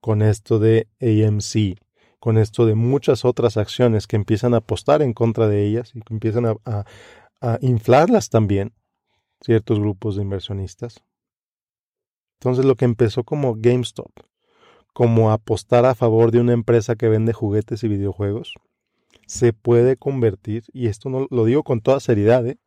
con 0.00 0.20
esto 0.20 0.58
de 0.58 0.88
AMC, 1.00 1.78
con 2.18 2.38
esto 2.38 2.66
de 2.66 2.74
muchas 2.74 3.24
otras 3.24 3.56
acciones 3.56 4.08
que 4.08 4.16
empiezan 4.16 4.54
a 4.54 4.58
apostar 4.58 5.00
en 5.00 5.12
contra 5.12 5.46
de 5.46 5.64
ellas 5.64 5.92
y 5.94 6.00
que 6.00 6.12
empiezan 6.12 6.46
a, 6.46 6.84
inflarlas 7.60 8.30
también, 8.30 8.72
ciertos 9.40 9.78
grupos 9.78 10.16
de 10.16 10.22
inversionistas. 10.22 11.04
Entonces 12.38 12.64
lo 12.64 12.76
que 12.76 12.84
empezó 12.84 13.24
como 13.24 13.54
GameStop, 13.56 14.10
como 14.92 15.30
apostar 15.30 15.84
a 15.86 15.94
favor 15.94 16.30
de 16.30 16.40
una 16.40 16.52
empresa 16.52 16.96
que 16.96 17.08
vende 17.08 17.32
juguetes 17.32 17.84
y 17.84 17.88
videojuegos, 17.88 18.54
se 19.26 19.52
puede 19.52 19.96
convertir, 19.96 20.64
y 20.72 20.86
esto 20.86 21.10
no 21.10 21.26
lo 21.30 21.44
digo 21.44 21.62
con 21.62 21.80
toda 21.80 22.00
seriedad, 22.00 22.46
¿eh? 22.46 22.58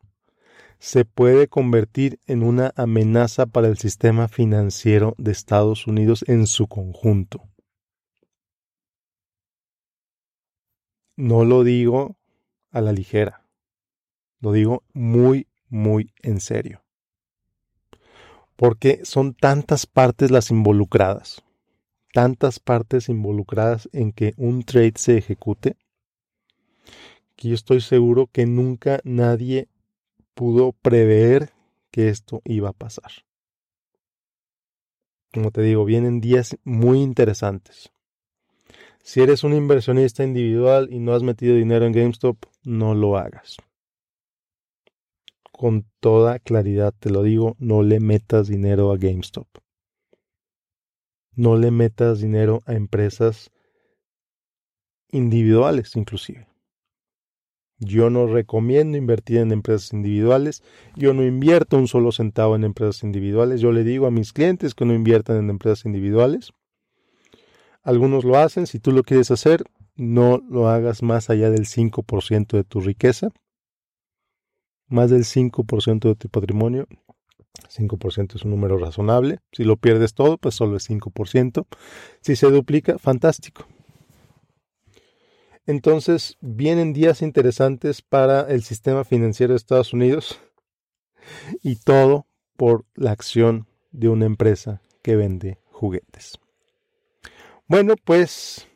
se 0.78 1.04
puede 1.04 1.48
convertir 1.48 2.20
en 2.26 2.42
una 2.42 2.72
amenaza 2.76 3.46
para 3.46 3.68
el 3.68 3.78
sistema 3.78 4.28
financiero 4.28 5.14
de 5.18 5.32
Estados 5.32 5.86
Unidos 5.86 6.24
en 6.26 6.46
su 6.46 6.66
conjunto. 6.66 7.42
no 11.16 11.44
lo 11.44 11.62
digo 11.62 12.16
a 12.70 12.80
la 12.80 12.92
ligera, 12.92 13.46
lo 14.40 14.52
digo 14.52 14.82
muy, 14.92 15.46
muy 15.68 16.12
en 16.22 16.40
serio. 16.40 16.81
Porque 18.56 19.00
son 19.04 19.34
tantas 19.34 19.86
partes 19.86 20.30
las 20.30 20.50
involucradas, 20.50 21.42
tantas 22.12 22.60
partes 22.60 23.08
involucradas 23.08 23.88
en 23.92 24.12
que 24.12 24.34
un 24.36 24.62
trade 24.62 24.94
se 24.96 25.18
ejecute, 25.18 25.76
Aquí 27.42 27.52
estoy 27.52 27.80
seguro 27.80 28.28
que 28.28 28.46
nunca 28.46 29.00
nadie 29.02 29.66
pudo 30.32 30.70
prever 30.70 31.50
que 31.90 32.08
esto 32.08 32.40
iba 32.44 32.68
a 32.68 32.72
pasar. 32.72 33.10
Como 35.32 35.50
te 35.50 35.62
digo, 35.62 35.84
vienen 35.84 36.20
días 36.20 36.56
muy 36.62 37.02
interesantes. 37.02 37.90
Si 39.02 39.22
eres 39.22 39.42
un 39.42 39.54
inversionista 39.54 40.22
individual 40.22 40.86
y 40.92 41.00
no 41.00 41.14
has 41.14 41.24
metido 41.24 41.56
dinero 41.56 41.84
en 41.84 41.92
GameStop, 41.92 42.36
no 42.62 42.94
lo 42.94 43.16
hagas. 43.16 43.56
Con 45.52 45.86
toda 46.00 46.38
claridad 46.38 46.94
te 46.98 47.10
lo 47.10 47.22
digo, 47.22 47.56
no 47.58 47.82
le 47.82 48.00
metas 48.00 48.48
dinero 48.48 48.90
a 48.90 48.96
GameStop. 48.96 49.46
No 51.36 51.56
le 51.56 51.70
metas 51.70 52.20
dinero 52.20 52.60
a 52.66 52.74
empresas 52.74 53.50
individuales 55.10 55.94
inclusive. 55.94 56.48
Yo 57.84 58.10
no 58.10 58.26
recomiendo 58.26 58.96
invertir 58.96 59.38
en 59.38 59.50
empresas 59.50 59.92
individuales. 59.92 60.62
Yo 60.94 61.14
no 61.14 61.24
invierto 61.24 61.76
un 61.76 61.88
solo 61.88 62.12
centavo 62.12 62.54
en 62.54 62.62
empresas 62.62 63.02
individuales. 63.02 63.60
Yo 63.60 63.72
le 63.72 63.82
digo 63.82 64.06
a 64.06 64.12
mis 64.12 64.32
clientes 64.32 64.74
que 64.74 64.84
no 64.84 64.94
inviertan 64.94 65.36
en 65.36 65.50
empresas 65.50 65.84
individuales. 65.84 66.52
Algunos 67.82 68.24
lo 68.24 68.36
hacen. 68.36 68.68
Si 68.68 68.78
tú 68.78 68.92
lo 68.92 69.02
quieres 69.02 69.32
hacer, 69.32 69.64
no 69.96 70.40
lo 70.48 70.68
hagas 70.68 71.02
más 71.02 71.28
allá 71.28 71.50
del 71.50 71.66
5% 71.66 72.56
de 72.56 72.62
tu 72.62 72.80
riqueza. 72.80 73.30
Más 74.92 75.08
del 75.08 75.24
5% 75.24 76.00
de 76.00 76.14
tu 76.16 76.28
patrimonio. 76.28 76.86
5% 77.74 78.36
es 78.36 78.42
un 78.42 78.50
número 78.50 78.76
razonable. 78.76 79.38
Si 79.50 79.64
lo 79.64 79.78
pierdes 79.78 80.12
todo, 80.12 80.36
pues 80.36 80.54
solo 80.54 80.76
es 80.76 80.90
5%. 80.90 81.66
Si 82.20 82.36
se 82.36 82.50
duplica, 82.50 82.98
fantástico. 82.98 83.66
Entonces 85.66 86.36
vienen 86.42 86.92
días 86.92 87.22
interesantes 87.22 88.02
para 88.02 88.42
el 88.42 88.62
sistema 88.62 89.04
financiero 89.04 89.54
de 89.54 89.56
Estados 89.56 89.94
Unidos 89.94 90.38
y 91.62 91.76
todo 91.76 92.26
por 92.58 92.84
la 92.94 93.12
acción 93.12 93.66
de 93.92 94.10
una 94.10 94.26
empresa 94.26 94.82
que 95.02 95.16
vende 95.16 95.58
juguetes. 95.70 96.38
Bueno, 97.66 97.94
pues 98.04 98.68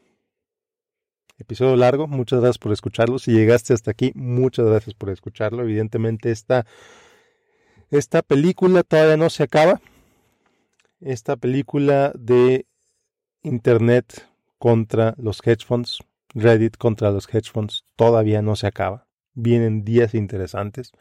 episodio 1.38 1.76
largo, 1.76 2.06
muchas 2.06 2.40
gracias 2.40 2.58
por 2.58 2.72
escucharlo. 2.72 3.18
Si 3.18 3.32
llegaste 3.32 3.74
hasta 3.74 3.90
aquí, 3.90 4.12
muchas 4.14 4.66
gracias 4.66 4.94
por 4.94 5.10
escucharlo. 5.10 5.62
Evidentemente 5.62 6.30
esta, 6.30 6.66
esta 7.90 8.22
película 8.22 8.82
todavía 8.82 9.16
no 9.16 9.30
se 9.30 9.42
acaba. 9.42 9.80
Esta 11.00 11.36
película 11.36 12.12
de 12.14 12.66
Internet 13.42 14.28
contra 14.58 15.14
los 15.18 15.46
hedge 15.46 15.64
funds 15.64 16.00
Reddit 16.36 16.76
contra 16.76 17.10
los 17.10 17.32
hedge 17.32 17.50
funds 17.50 17.86
todavía 17.96 18.42
no 18.42 18.56
se 18.56 18.66
acaba. 18.66 19.06
Vienen 19.32 19.84
días 19.84 20.14
interesantes. 20.14 20.92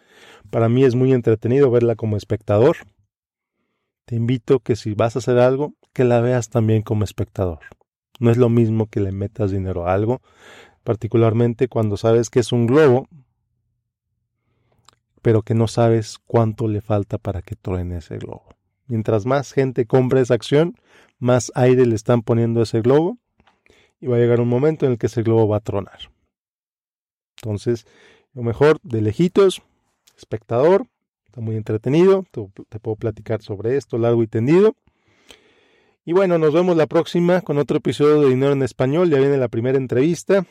Para 0.49 0.69
mí 0.69 0.85
es 0.85 0.95
muy 0.95 1.11
entretenido 1.11 1.69
verla 1.69 1.95
como 1.95 2.15
espectador. 2.15 2.77
Te 4.05 4.15
invito 4.15 4.61
que 4.61 4.77
si 4.77 4.93
vas 4.93 5.15
a 5.15 5.19
hacer 5.19 5.37
algo, 5.39 5.73
que 5.91 6.05
la 6.05 6.21
veas 6.21 6.49
también 6.49 6.83
como 6.83 7.03
espectador. 7.03 7.59
No 8.19 8.31
es 8.31 8.37
lo 8.37 8.49
mismo 8.49 8.87
que 8.87 8.99
le 8.99 9.11
metas 9.11 9.51
dinero 9.51 9.87
a 9.87 9.93
algo, 9.93 10.21
particularmente 10.83 11.67
cuando 11.67 11.97
sabes 11.97 12.29
que 12.29 12.39
es 12.39 12.51
un 12.51 12.67
globo, 12.67 13.07
pero 15.21 15.41
que 15.41 15.55
no 15.55 15.67
sabes 15.67 16.19
cuánto 16.25 16.67
le 16.67 16.81
falta 16.81 17.17
para 17.17 17.41
que 17.41 17.55
truene 17.55 17.97
ese 17.97 18.17
globo. 18.17 18.45
Mientras 18.87 19.25
más 19.25 19.51
gente 19.51 19.85
compre 19.87 20.21
esa 20.21 20.35
acción, 20.35 20.75
más 21.17 21.51
aire 21.55 21.85
le 21.85 21.95
están 21.95 22.21
poniendo 22.21 22.59
a 22.59 22.63
ese 22.63 22.81
globo 22.81 23.17
y 23.99 24.07
va 24.07 24.17
a 24.17 24.19
llegar 24.19 24.39
un 24.39 24.49
momento 24.49 24.85
en 24.85 24.93
el 24.93 24.97
que 24.97 25.07
ese 25.07 25.23
globo 25.23 25.47
va 25.47 25.57
a 25.57 25.61
tronar. 25.61 26.11
Entonces, 27.37 27.87
lo 28.33 28.43
mejor 28.43 28.79
de 28.83 29.01
lejitos, 29.01 29.63
espectador, 30.17 30.87
está 31.25 31.41
muy 31.41 31.55
entretenido, 31.55 32.25
te, 32.31 32.79
puedo 32.79 32.95
platicar 32.95 33.41
sobre 33.41 33.77
esto 33.77 33.97
largo 33.97 34.23
y 34.23 34.27
tendido. 34.27 34.75
Y 36.07 36.13
bueno, 36.13 36.37
nos 36.37 36.53
vemos 36.53 36.77
la 36.77 36.85
próxima 36.85 37.41
con 37.41 37.57
otro 37.57 37.77
episodio 37.77 38.21
de 38.21 38.29
Dinero 38.29 38.53
en 38.53 38.61
Español. 38.61 39.09
Ya 39.09 39.17
viene 39.17 39.37
la 39.37 39.47
primera 39.47 39.79
entrevista. 39.79 40.45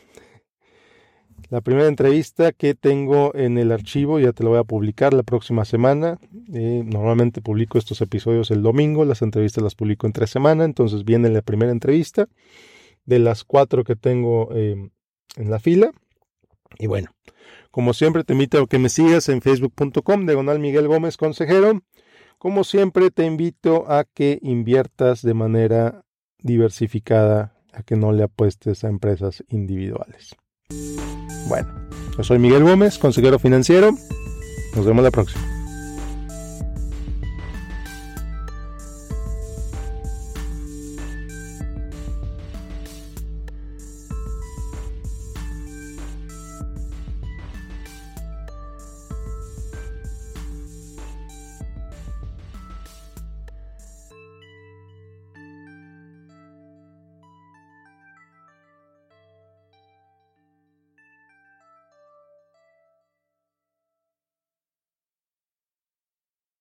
La 1.49 1.61
primera 1.61 1.87
entrevista 1.87 2.51
que 2.51 2.75
tengo 2.75 3.33
en 3.37 3.57
el 3.59 3.71
archivo, 3.71 4.19
ya 4.19 4.33
te 4.33 4.43
lo 4.43 4.51
voy 4.51 4.59
a 4.59 4.65
publicar 4.65 5.15
la 5.15 5.23
próxima 5.23 5.65
semana. 5.65 6.19
Eh, 6.53 6.83
normalmente 6.85 7.41
publico 7.41 7.79
estos 7.79 8.01
episodios 8.01 8.51
el 8.51 8.63
domingo, 8.63 9.05
las 9.05 9.23
entrevistas 9.23 9.63
las 9.63 9.77
publico 9.77 10.09
entre 10.09 10.27
semana, 10.27 10.65
entonces 10.65 11.05
viene 11.05 11.29
la 11.29 11.43
primera 11.43 11.71
entrevista 11.71 12.27
de 13.05 13.21
las 13.21 13.45
cuatro 13.45 13.85
que 13.85 13.95
tengo 13.95 14.53
em, 14.57 14.91
en 15.37 15.51
la 15.53 15.61
fila. 15.61 15.93
Y 16.81 16.89
bueno, 16.89 17.11
como 17.71 17.95
siempre 17.95 18.25
te 18.25 18.33
invito 18.33 18.61
a 18.61 18.67
que 18.67 18.81
me 18.81 18.89
sigas 18.89 19.29
en 19.29 19.41
facebook.com, 19.41 20.27
diagonal 20.27 20.59
Miguel 20.59 20.89
Gómez 20.89 21.17
Consejero. 21.17 21.81
Como 22.45 22.63
siempre 22.63 23.11
te 23.11 23.25
invito 23.25 23.91
a 23.91 24.05
que 24.05 24.39
inviertas 24.43 25.23
de 25.23 25.33
manera 25.33 26.05
diversificada, 26.43 27.55
a 27.73 27.83
que 27.83 27.97
no 27.97 28.13
le 28.13 28.25
apuestes 28.25 28.85
a 28.85 28.89
empresas 28.89 29.43
individuales. 29.49 30.37
Bueno, 31.49 31.73
yo 32.15 32.23
soy 32.23 32.39
Miguel 32.39 32.65
Gómez, 32.65 32.99
consejero 32.99 33.39
financiero. 33.39 33.93
Nos 34.77 34.85
vemos 34.85 35.03
la 35.03 35.11
próxima. 35.11 35.54